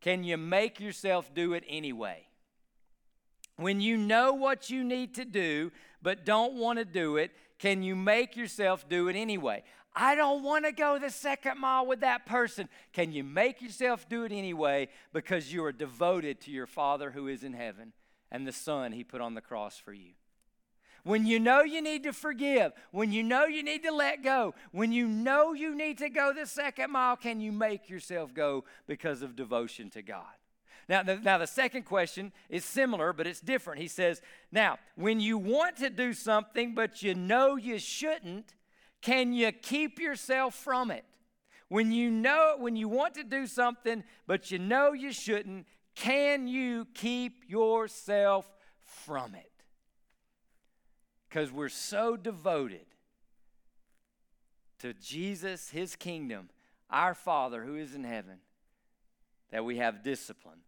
can 0.01 0.23
you 0.23 0.37
make 0.37 0.79
yourself 0.79 1.35
do 1.35 1.55
it 1.55 1.65
anyway? 1.69 2.29
When 3.57 3.81
you 3.81 3.97
know 3.97 4.33
what 4.33 4.71
you 4.71 4.85
need 4.85 5.13
to 5.17 5.25
do 5.25 5.73
but 6.01 6.25
don't 6.25 6.55
want 6.55 6.79
to 6.79 6.85
do 6.85 7.17
it, 7.17 7.33
can 7.59 7.83
you 7.83 7.97
make 7.97 8.37
yourself 8.37 8.89
do 8.89 9.09
it 9.09 9.17
anyway? 9.17 9.65
I 9.93 10.15
don't 10.15 10.45
want 10.45 10.67
to 10.67 10.71
go 10.71 11.01
the 11.01 11.11
second 11.11 11.59
mile 11.59 11.85
with 11.85 11.99
that 12.03 12.27
person. 12.27 12.69
Can 12.93 13.11
you 13.11 13.25
make 13.25 13.61
yourself 13.61 14.09
do 14.09 14.23
it 14.23 14.31
anyway 14.31 14.87
because 15.13 15.53
you 15.53 15.65
are 15.65 15.73
devoted 15.73 16.41
to 16.43 16.53
your 16.53 16.69
Father 16.69 17.11
who 17.11 17.27
is 17.27 17.43
in 17.43 17.55
heaven? 17.55 17.93
And 18.31 18.47
the 18.47 18.53
Son 18.53 18.93
He 18.93 19.05
put 19.05 19.21
on 19.21 19.35
the 19.35 19.41
cross 19.41 19.79
for 19.79 19.93
you. 19.93 20.13
When 21.05 21.27
you 21.27 21.39
know 21.39 21.61
you 21.61 21.83
need 21.83 22.03
to 22.05 22.15
forgive, 22.15 22.73
when 22.91 23.13
you 23.13 23.23
know 23.23 23.45
you 23.45 23.63
need 23.63 23.83
to 23.83 23.93
let 23.93 24.23
go, 24.23 24.55
when 24.73 24.91
you 24.91 25.07
know 25.07 25.53
you 25.53 25.75
need 25.75 25.99
to 25.99 26.09
go 26.09 26.33
the 26.33 26.47
second 26.47 26.93
mile, 26.93 27.17
can 27.17 27.41
you 27.41 27.53
make 27.53 27.91
yourself 27.91 28.33
go 28.33 28.65
because 28.87 29.21
of 29.21 29.37
devotion 29.37 29.91
to 29.91 30.03
God? 30.03 30.25
Now, 30.89 31.03
the, 31.03 31.17
now 31.17 31.39
the 31.39 31.47
second 31.47 31.85
question 31.85 32.33
is 32.49 32.65
similar, 32.65 33.13
but 33.13 33.27
it's 33.27 33.41
different. 33.41 33.81
He 33.81 33.89
says, 33.89 34.23
Now, 34.51 34.79
when 34.97 35.21
you 35.21 35.37
want 35.37 35.77
to 35.77 35.91
do 35.91 36.15
something, 36.15 36.75
but 36.75 37.03
you 37.03 37.15
know 37.15 37.57
you 37.57 37.79
shouldn't, 37.79 38.55
can 39.01 39.35
you 39.35 39.53
keep 39.53 39.99
yourself 39.99 40.55
from 40.55 40.91
it? 40.91 41.05
When 41.69 41.93
you 41.93 42.11
know, 42.11 42.57
when 42.59 42.77
you 42.77 42.89
want 42.89 43.15
to 43.15 43.25
do 43.25 43.47
something, 43.47 44.05
but 44.27 44.51
you 44.51 44.59
know 44.59 44.93
you 44.93 45.13
shouldn't, 45.13 45.67
can 45.95 46.49
you 46.49 46.87
keep 46.95 47.45
yourself 47.49 48.49
from 48.83 49.35
it? 49.35 49.51
Because 51.29 51.53
we're 51.53 51.69
so 51.69 52.17
devoted 52.17 52.87
to 54.81 54.95
Jesus, 54.95 55.71
His 55.71 55.97
kingdom, 55.97 56.51
our 56.91 57.15
Father 57.15 57.65
who 57.65 57.77
is 57.77 57.95
in 57.95 58.05
heaven, 58.05 58.39
that 59.51 59.65
we 59.65 59.79
have 59.79 60.03
discipline 60.03 60.61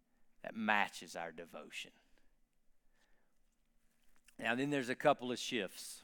that 0.42 0.56
matches 0.56 1.16
our 1.16 1.32
devotion. 1.32 1.90
Now, 4.38 4.54
then 4.54 4.70
there's 4.70 4.88
a 4.88 4.94
couple 4.94 5.32
of 5.32 5.38
shifts. 5.38 6.02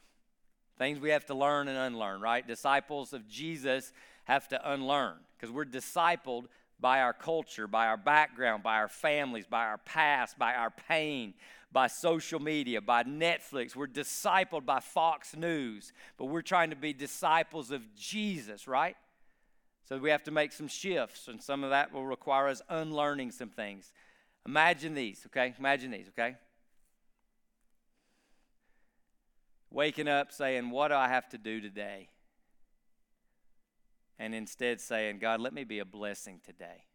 Things 0.77 0.99
we 0.99 1.11
have 1.11 1.25
to 1.27 1.35
learn 1.35 1.67
and 1.67 1.77
unlearn, 1.77 2.19
right? 2.19 2.45
Disciples 2.45 3.13
of 3.13 3.27
Jesus 3.27 3.93
have 4.25 4.47
to 4.49 4.71
unlearn 4.71 5.17
because 5.37 5.51
we're 5.51 5.65
discipled 5.65 6.45
by 6.83 6.99
our 6.99 7.13
culture, 7.13 7.65
by 7.65 7.87
our 7.87 7.95
background, 7.95 8.61
by 8.61 8.75
our 8.75 8.89
families, 8.89 9.45
by 9.47 9.63
our 9.63 9.77
past, 9.77 10.37
by 10.37 10.53
our 10.53 10.69
pain, 10.69 11.33
by 11.71 11.87
social 11.87 12.41
media, 12.41 12.81
by 12.81 13.03
Netflix. 13.03 13.73
We're 13.73 13.87
discipled 13.87 14.65
by 14.65 14.81
Fox 14.81 15.33
News, 15.33 15.93
but 16.17 16.25
we're 16.25 16.41
trying 16.41 16.71
to 16.71 16.75
be 16.75 16.91
disciples 16.91 17.71
of 17.71 17.95
Jesus, 17.95 18.67
right? 18.67 18.97
So 19.85 19.97
we 19.97 20.09
have 20.09 20.23
to 20.23 20.31
make 20.31 20.51
some 20.51 20.67
shifts, 20.67 21.29
and 21.29 21.41
some 21.41 21.63
of 21.63 21.69
that 21.69 21.93
will 21.93 22.05
require 22.05 22.49
us 22.49 22.61
unlearning 22.67 23.31
some 23.31 23.49
things. 23.49 23.93
Imagine 24.45 24.93
these, 24.93 25.25
okay? 25.27 25.53
Imagine 25.57 25.89
these, 25.89 26.09
okay? 26.09 26.35
Waking 29.71 30.09
up 30.09 30.33
saying, 30.33 30.69
What 30.69 30.89
do 30.89 30.95
I 30.95 31.07
have 31.07 31.29
to 31.29 31.37
do 31.37 31.61
today? 31.61 32.09
And 34.19 34.35
instead 34.35 34.79
saying, 34.79 35.19
God, 35.19 35.41
let 35.41 35.53
me 35.53 35.63
be 35.63 35.79
a 35.79 35.85
blessing 35.85 36.39
today. 36.45 36.85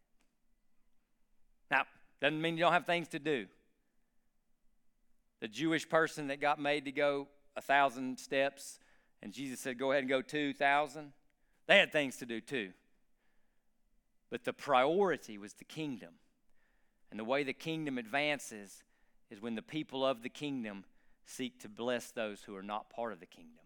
Now, 1.69 1.83
doesn't 2.21 2.41
mean 2.41 2.57
you 2.57 2.63
don't 2.63 2.73
have 2.73 2.85
things 2.85 3.07
to 3.09 3.19
do. 3.19 3.47
The 5.39 5.47
Jewish 5.47 5.87
person 5.87 6.27
that 6.27 6.41
got 6.41 6.59
made 6.59 6.85
to 6.85 6.91
go 6.91 7.27
a 7.55 7.61
thousand 7.61 8.19
steps, 8.19 8.79
and 9.21 9.31
Jesus 9.31 9.59
said, 9.59 9.77
Go 9.77 9.91
ahead 9.91 10.03
and 10.03 10.09
go 10.09 10.21
2,000, 10.21 11.11
they 11.67 11.77
had 11.77 11.91
things 11.91 12.17
to 12.17 12.25
do 12.25 12.41
too. 12.41 12.71
But 14.29 14.43
the 14.43 14.53
priority 14.53 15.37
was 15.37 15.53
the 15.53 15.65
kingdom. 15.65 16.15
And 17.11 17.19
the 17.19 17.23
way 17.23 17.43
the 17.43 17.53
kingdom 17.53 17.97
advances 17.97 18.83
is 19.29 19.41
when 19.41 19.55
the 19.55 19.61
people 19.61 20.05
of 20.05 20.21
the 20.21 20.29
kingdom 20.29 20.83
seek 21.25 21.59
to 21.61 21.69
bless 21.69 22.11
those 22.11 22.43
who 22.43 22.55
are 22.55 22.63
not 22.63 22.89
part 22.89 23.13
of 23.13 23.19
the 23.19 23.25
kingdom. 23.25 23.65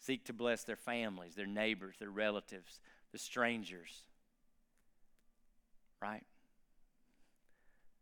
Seek 0.00 0.24
to 0.24 0.32
bless 0.32 0.64
their 0.64 0.76
families, 0.76 1.34
their 1.34 1.46
neighbors, 1.46 1.96
their 1.98 2.10
relatives, 2.10 2.80
the 3.12 3.18
strangers. 3.18 4.04
Right? 6.00 6.24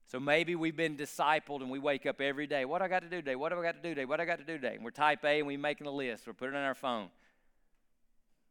So 0.07 0.19
maybe 0.19 0.55
we've 0.55 0.77
been 0.77 0.97
discipled 0.97 1.61
and 1.61 1.71
we 1.71 1.79
wake 1.79 2.07
up 2.07 2.21
every 2.21 2.47
day. 2.47 2.65
What 2.65 2.79
do 2.79 2.85
I 2.85 2.89
got 2.89 3.03
to 3.03 3.11
do 3.11 3.17
today? 3.17 3.35
What 3.35 3.51
do 3.51 3.59
I 3.59 3.63
got 3.63 3.77
to 3.77 3.83
do 3.83 3.91
today? 3.91 4.05
What 4.07 4.17
do 4.17 4.23
I 4.23 4.27
got 4.27 4.39
to 4.39 4.45
do 4.45 4.55
today? 4.55 4.77
And 4.77 4.85
we're 4.85 4.91
type 4.91 5.25
A 5.25 5.39
and 5.39 5.47
we're 5.47 5.59
making 5.59 5.87
a 5.87 5.91
list. 5.91 6.27
We're 6.27 6.33
putting 6.33 6.55
it 6.55 6.59
on 6.59 6.65
our 6.65 6.75
phone. 6.75 7.09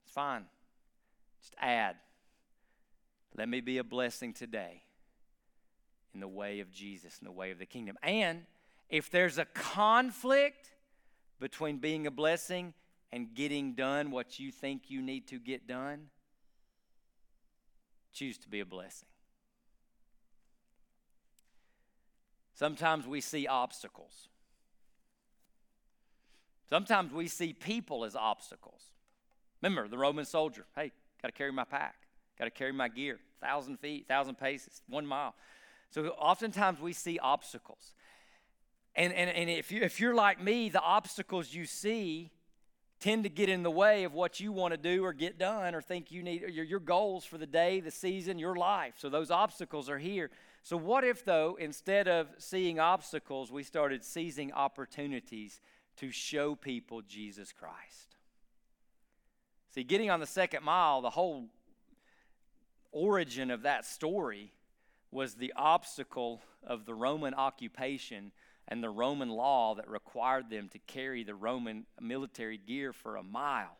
It's 0.03 0.13
fine. 0.13 0.45
Just 1.41 1.55
add. 1.59 1.95
Let 3.35 3.49
me 3.49 3.61
be 3.61 3.77
a 3.77 3.83
blessing 3.83 4.33
today 4.33 4.83
in 6.13 6.19
the 6.19 6.27
way 6.27 6.59
of 6.59 6.71
Jesus, 6.71 7.17
in 7.19 7.25
the 7.25 7.31
way 7.31 7.51
of 7.51 7.59
the 7.59 7.65
kingdom. 7.65 7.97
And 8.03 8.43
if 8.89 9.09
there's 9.09 9.37
a 9.37 9.45
conflict 9.45 10.73
between 11.39 11.77
being 11.77 12.05
a 12.07 12.11
blessing 12.11 12.73
and 13.11 13.33
getting 13.33 13.73
done 13.73 14.11
what 14.11 14.39
you 14.39 14.51
think 14.51 14.83
you 14.89 15.01
need 15.01 15.27
to 15.27 15.39
get 15.39 15.67
done, 15.67 16.07
choose 18.13 18.37
to 18.39 18.49
be 18.49 18.59
a 18.59 18.65
blessing. 18.65 19.07
Sometimes 22.53 23.05
we 23.05 23.21
see 23.21 23.45
obstacles. 23.45 24.29
Sometimes 26.69 27.13
we 27.13 27.27
see 27.27 27.53
people 27.53 28.03
as 28.03 28.15
obstacles. 28.15 28.81
Remember 29.61 29.87
the 29.87 29.97
Roman 29.97 30.25
soldier 30.25 30.65
hey, 30.75 30.91
got 31.21 31.29
to 31.29 31.31
carry 31.31 31.51
my 31.51 31.63
pack, 31.63 31.95
got 32.37 32.45
to 32.45 32.51
carry 32.51 32.73
my 32.73 32.89
gear, 32.89 33.19
thousand 33.41 33.77
feet, 33.77 34.07
thousand 34.07 34.35
paces, 34.35 34.81
one 34.87 35.05
mile. 35.05 35.33
So 35.91 36.07
oftentimes 36.07 36.81
we 36.81 36.93
see 36.93 37.19
obstacles. 37.19 37.93
And, 38.95 39.13
and, 39.13 39.29
and 39.29 39.49
if, 39.49 39.71
you, 39.71 39.81
if 39.83 39.99
you're 39.99 40.15
like 40.15 40.43
me, 40.43 40.69
the 40.69 40.81
obstacles 40.81 41.53
you 41.53 41.65
see 41.65 42.31
tend 42.99 43.23
to 43.23 43.29
get 43.29 43.49
in 43.49 43.63
the 43.63 43.71
way 43.71 44.03
of 44.03 44.13
what 44.13 44.39
you 44.39 44.51
want 44.51 44.73
to 44.73 44.77
do 44.77 45.03
or 45.03 45.13
get 45.13 45.37
done 45.37 45.75
or 45.75 45.81
think 45.81 46.11
you 46.11 46.23
need 46.23 46.41
your, 46.41 46.65
your 46.65 46.79
goals 46.79 47.25
for 47.25 47.37
the 47.37 47.45
day, 47.45 47.79
the 47.79 47.91
season, 47.91 48.39
your 48.39 48.55
life. 48.55 48.95
So 48.97 49.09
those 49.09 49.29
obstacles 49.29 49.89
are 49.89 49.99
here. 49.99 50.31
So, 50.63 50.75
what 50.75 51.05
if, 51.05 51.23
though, 51.23 51.57
instead 51.59 52.09
of 52.09 52.27
seeing 52.39 52.79
obstacles, 52.79 53.51
we 53.51 53.63
started 53.63 54.03
seizing 54.03 54.51
opportunities 54.51 55.61
to 55.97 56.11
show 56.11 56.55
people 56.55 57.01
Jesus 57.03 57.53
Christ? 57.53 58.17
See, 59.73 59.83
getting 59.83 60.09
on 60.09 60.19
the 60.19 60.25
second 60.25 60.63
mile, 60.63 61.01
the 61.01 61.09
whole 61.09 61.45
origin 62.91 63.51
of 63.51 63.61
that 63.61 63.85
story 63.85 64.51
was 65.11 65.35
the 65.35 65.53
obstacle 65.55 66.41
of 66.65 66.85
the 66.85 66.93
Roman 66.93 67.33
occupation 67.33 68.31
and 68.67 68.83
the 68.83 68.89
Roman 68.89 69.29
law 69.29 69.75
that 69.75 69.89
required 69.89 70.49
them 70.49 70.69
to 70.69 70.79
carry 70.79 71.23
the 71.23 71.35
Roman 71.35 71.85
military 72.01 72.57
gear 72.57 72.91
for 72.91 73.15
a 73.15 73.23
mile. 73.23 73.77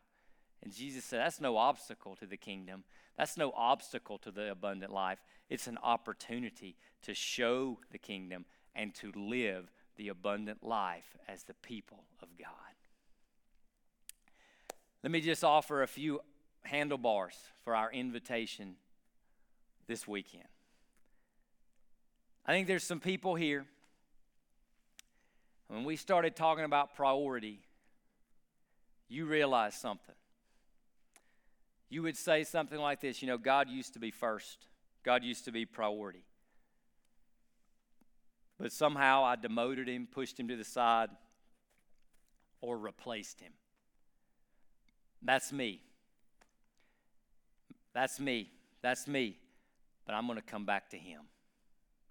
And 0.63 0.73
Jesus 0.73 1.03
said, 1.05 1.19
That's 1.19 1.41
no 1.41 1.57
obstacle 1.57 2.15
to 2.17 2.25
the 2.25 2.37
kingdom. 2.37 2.83
That's 3.17 3.37
no 3.37 3.51
obstacle 3.55 4.17
to 4.19 4.31
the 4.31 4.51
abundant 4.51 4.93
life. 4.93 5.19
It's 5.49 5.67
an 5.67 5.77
opportunity 5.81 6.77
to 7.03 7.13
show 7.13 7.79
the 7.91 7.97
kingdom 7.97 8.45
and 8.75 8.93
to 8.95 9.11
live 9.15 9.71
the 9.97 10.09
abundant 10.09 10.63
life 10.63 11.17
as 11.27 11.43
the 11.43 11.55
people 11.55 12.03
of 12.21 12.29
God. 12.37 12.49
Let 15.03 15.11
me 15.11 15.21
just 15.21 15.43
offer 15.43 15.83
a 15.83 15.87
few 15.87 16.21
handlebars 16.63 17.35
for 17.63 17.75
our 17.75 17.91
invitation 17.91 18.75
this 19.87 20.07
weekend. 20.07 20.43
I 22.45 22.51
think 22.51 22.67
there's 22.67 22.83
some 22.83 22.99
people 22.99 23.35
here. 23.35 23.65
When 25.67 25.83
we 25.83 25.95
started 25.95 26.35
talking 26.35 26.63
about 26.63 26.95
priority, 26.95 27.59
you 29.09 29.25
realize 29.25 29.75
something. 29.75 30.15
You 31.89 32.03
would 32.03 32.17
say 32.17 32.43
something 32.43 32.79
like 32.79 33.01
this 33.01 33.21
you 33.21 33.27
know, 33.27 33.37
God 33.37 33.69
used 33.69 33.93
to 33.93 33.99
be 33.99 34.11
first, 34.11 34.67
God 35.03 35.23
used 35.23 35.45
to 35.45 35.51
be 35.51 35.65
priority. 35.65 36.23
But 38.59 38.71
somehow 38.71 39.23
I 39.23 39.35
demoted 39.35 39.87
him, 39.87 40.07
pushed 40.11 40.39
him 40.39 40.47
to 40.47 40.55
the 40.55 40.63
side, 40.63 41.09
or 42.59 42.77
replaced 42.77 43.39
him. 43.39 43.51
That's 45.21 45.51
me. 45.53 45.81
That's 47.93 48.19
me. 48.19 48.49
That's 48.81 49.07
me. 49.07 49.37
But 50.05 50.15
I'm 50.15 50.25
going 50.25 50.39
to 50.39 50.45
come 50.45 50.65
back 50.65 50.89
to 50.89 50.97
him 50.97 51.21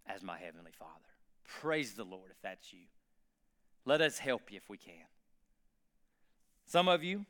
as 0.06 0.22
my 0.22 0.38
Heavenly 0.38 0.72
Father. 0.78 0.92
Praise 1.60 1.94
the 1.94 2.04
Lord 2.04 2.30
if 2.30 2.40
that's 2.42 2.72
you. 2.72 2.80
Let 3.86 4.00
us 4.00 4.18
help 4.18 4.50
you 4.50 4.56
if 4.58 4.68
we 4.68 4.76
can. 4.76 5.06
Some 6.66 6.88
of 6.88 7.04
you, 7.04 7.24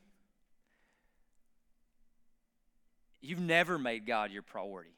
you've 3.21 3.39
never 3.39 3.77
made 3.77 4.07
God 4.07 4.31
your 4.31 4.41
priority. 4.41 4.97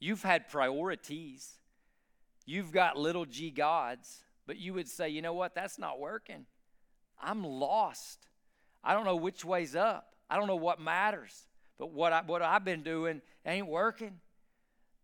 You've 0.00 0.22
had 0.22 0.48
priorities. 0.48 1.48
You've 2.44 2.72
got 2.72 2.98
little 2.98 3.24
g 3.24 3.50
gods, 3.50 4.24
but 4.46 4.58
you 4.58 4.74
would 4.74 4.88
say, 4.88 5.08
you 5.08 5.22
know 5.22 5.32
what, 5.32 5.54
that's 5.54 5.78
not 5.78 6.00
working. 6.00 6.44
I'm 7.22 7.44
lost. 7.44 8.26
I 8.82 8.92
don't 8.92 9.04
know 9.04 9.16
which 9.16 9.44
way's 9.44 9.76
up. 9.76 10.16
I 10.28 10.36
don't 10.36 10.48
know 10.48 10.56
what 10.56 10.80
matters. 10.80 11.46
But 11.78 11.92
what, 11.92 12.12
I, 12.12 12.22
what 12.26 12.42
I've 12.42 12.64
been 12.64 12.82
doing 12.82 13.22
ain't 13.44 13.68
working. 13.68 14.18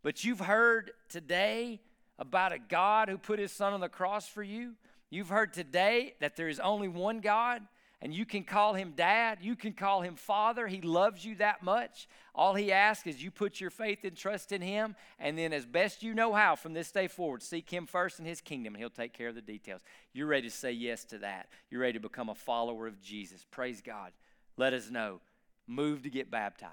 But 0.02 0.24
you've 0.24 0.40
heard 0.40 0.90
today 1.08 1.80
about 2.18 2.52
a 2.52 2.58
God 2.58 3.08
who 3.08 3.18
put 3.18 3.38
his 3.38 3.52
son 3.52 3.72
on 3.72 3.80
the 3.80 3.88
cross 3.88 4.28
for 4.28 4.42
you. 4.42 4.74
You've 5.12 5.28
heard 5.28 5.52
today 5.52 6.14
that 6.20 6.36
there 6.36 6.48
is 6.48 6.58
only 6.58 6.88
one 6.88 7.20
God 7.20 7.60
and 8.00 8.14
you 8.14 8.24
can 8.24 8.44
call 8.44 8.72
him 8.72 8.94
dad. 8.96 9.40
You 9.42 9.56
can 9.56 9.74
call 9.74 10.00
him 10.00 10.16
father. 10.16 10.66
He 10.66 10.80
loves 10.80 11.22
you 11.22 11.34
that 11.34 11.62
much. 11.62 12.08
All 12.34 12.54
he 12.54 12.72
asks 12.72 13.06
is 13.06 13.22
you 13.22 13.30
put 13.30 13.60
your 13.60 13.68
faith 13.68 14.04
and 14.04 14.16
trust 14.16 14.52
in 14.52 14.62
him, 14.62 14.96
and 15.18 15.38
then, 15.38 15.52
as 15.52 15.66
best 15.66 16.02
you 16.02 16.14
know 16.14 16.32
how, 16.32 16.56
from 16.56 16.72
this 16.72 16.90
day 16.90 17.08
forward, 17.08 17.42
seek 17.42 17.70
him 17.70 17.86
first 17.86 18.18
in 18.18 18.24
his 18.24 18.40
kingdom, 18.40 18.74
and 18.74 18.80
he'll 18.80 18.90
take 18.90 19.12
care 19.12 19.28
of 19.28 19.34
the 19.34 19.42
details. 19.42 19.82
You're 20.14 20.26
ready 20.26 20.48
to 20.48 20.54
say 20.54 20.72
yes 20.72 21.04
to 21.04 21.18
that. 21.18 21.48
You're 21.70 21.82
ready 21.82 21.92
to 21.92 22.00
become 22.00 22.30
a 22.30 22.34
follower 22.34 22.86
of 22.86 23.00
Jesus. 23.02 23.44
Praise 23.50 23.82
God. 23.82 24.12
Let 24.56 24.72
us 24.72 24.90
know. 24.90 25.20
Move 25.68 26.02
to 26.04 26.10
get 26.10 26.30
baptized. 26.30 26.72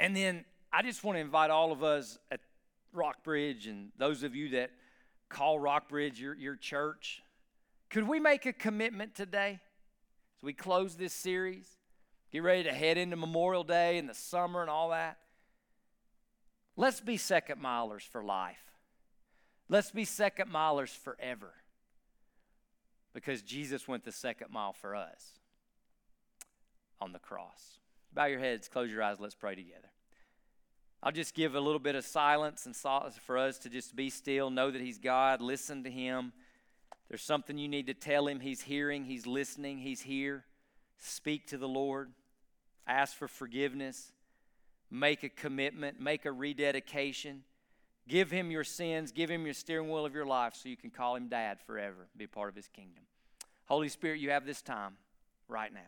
And 0.00 0.14
then 0.14 0.44
I 0.72 0.82
just 0.82 1.04
want 1.04 1.16
to 1.16 1.20
invite 1.20 1.50
all 1.50 1.70
of 1.70 1.84
us 1.84 2.18
at 2.32 2.40
Rockbridge 2.92 3.68
and 3.68 3.92
those 3.96 4.24
of 4.24 4.34
you 4.34 4.50
that 4.50 4.72
call 5.28 5.58
Rockbridge 5.58 6.20
your, 6.20 6.34
your 6.34 6.56
church 6.56 7.22
could 7.94 8.08
we 8.08 8.18
make 8.18 8.44
a 8.44 8.52
commitment 8.52 9.14
today 9.14 9.60
as 10.36 10.42
we 10.42 10.52
close 10.52 10.96
this 10.96 11.12
series? 11.12 11.68
Get 12.32 12.42
ready 12.42 12.64
to 12.64 12.72
head 12.72 12.98
into 12.98 13.14
Memorial 13.14 13.62
Day 13.62 13.98
and 13.98 14.08
the 14.08 14.14
summer 14.14 14.62
and 14.62 14.68
all 14.68 14.90
that. 14.90 15.18
Let's 16.76 17.00
be 17.00 17.16
second 17.16 17.62
milers 17.62 18.02
for 18.02 18.24
life. 18.24 18.58
Let's 19.68 19.92
be 19.92 20.04
second 20.04 20.50
milers 20.50 20.88
forever. 20.88 21.54
Because 23.12 23.42
Jesus 23.42 23.86
went 23.86 24.04
the 24.04 24.10
second 24.10 24.50
mile 24.50 24.72
for 24.72 24.96
us 24.96 25.38
on 27.00 27.12
the 27.12 27.20
cross. 27.20 27.78
Bow 28.12 28.24
your 28.24 28.40
heads, 28.40 28.66
close 28.66 28.90
your 28.90 29.04
eyes, 29.04 29.20
let's 29.20 29.36
pray 29.36 29.54
together. 29.54 29.92
I'll 31.04 31.12
just 31.12 31.34
give 31.34 31.54
a 31.54 31.60
little 31.60 31.78
bit 31.78 31.94
of 31.94 32.04
silence 32.04 32.66
and 32.66 32.74
for 32.74 33.38
us 33.38 33.58
to 33.58 33.68
just 33.68 33.94
be 33.94 34.10
still, 34.10 34.50
know 34.50 34.72
that 34.72 34.80
He's 34.80 34.98
God, 34.98 35.40
listen 35.40 35.84
to 35.84 35.90
Him. 35.90 36.32
There's 37.08 37.22
something 37.22 37.58
you 37.58 37.68
need 37.68 37.86
to 37.86 37.94
tell 37.94 38.26
him. 38.26 38.40
He's 38.40 38.62
hearing, 38.62 39.04
he's 39.04 39.26
listening, 39.26 39.78
he's 39.78 40.00
here. 40.00 40.44
Speak 40.98 41.46
to 41.48 41.58
the 41.58 41.68
Lord. 41.68 42.10
Ask 42.86 43.16
for 43.16 43.28
forgiveness. 43.28 44.12
Make 44.90 45.22
a 45.22 45.28
commitment, 45.28 46.00
make 46.00 46.24
a 46.24 46.32
rededication. 46.32 47.42
Give 48.08 48.30
him 48.30 48.50
your 48.50 48.64
sins, 48.64 49.12
give 49.12 49.30
him 49.30 49.44
your 49.44 49.54
steering 49.54 49.90
wheel 49.90 50.04
of 50.04 50.14
your 50.14 50.26
life 50.26 50.54
so 50.54 50.68
you 50.68 50.76
can 50.76 50.90
call 50.90 51.16
him 51.16 51.28
dad 51.28 51.58
forever, 51.66 52.08
be 52.16 52.26
part 52.26 52.48
of 52.48 52.56
his 52.56 52.68
kingdom. 52.68 53.04
Holy 53.66 53.88
Spirit, 53.88 54.20
you 54.20 54.30
have 54.30 54.44
this 54.44 54.60
time 54.60 54.96
right 55.48 55.72
now. 55.72 55.80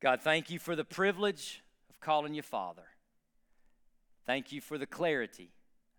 God, 0.00 0.20
thank 0.22 0.50
you 0.50 0.58
for 0.58 0.76
the 0.76 0.84
privilege 0.84 1.62
of 1.90 2.00
calling 2.00 2.34
you 2.34 2.42
Father. 2.42 2.84
Thank 4.26 4.52
you 4.52 4.60
for 4.60 4.78
the 4.78 4.86
clarity 4.86 5.50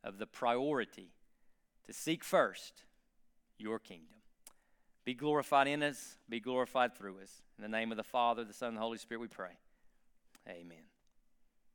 of 0.04 0.18
the 0.18 0.28
priority 0.28 1.10
to 1.86 1.94
seek 1.94 2.24
first 2.24 2.84
your 3.58 3.80
kingdom. 3.80 4.20
Be 5.04 5.14
glorified 5.14 5.68
in 5.68 5.84
us, 5.84 6.18
be 6.30 6.40
glorified 6.40 6.96
through 6.96 7.20
us. 7.22 7.42
In 7.58 7.64
the 7.64 7.70
name 7.70 7.92
of 7.92 7.98
the 7.98 8.04
Father, 8.04 8.44
the 8.44 8.54
Son, 8.54 8.70
and 8.70 8.78
the 8.78 8.82
Holy 8.82 8.98
Spirit, 8.98 9.22
we 9.22 9.28
pray. 9.28 9.58
Amen. 10.48 10.89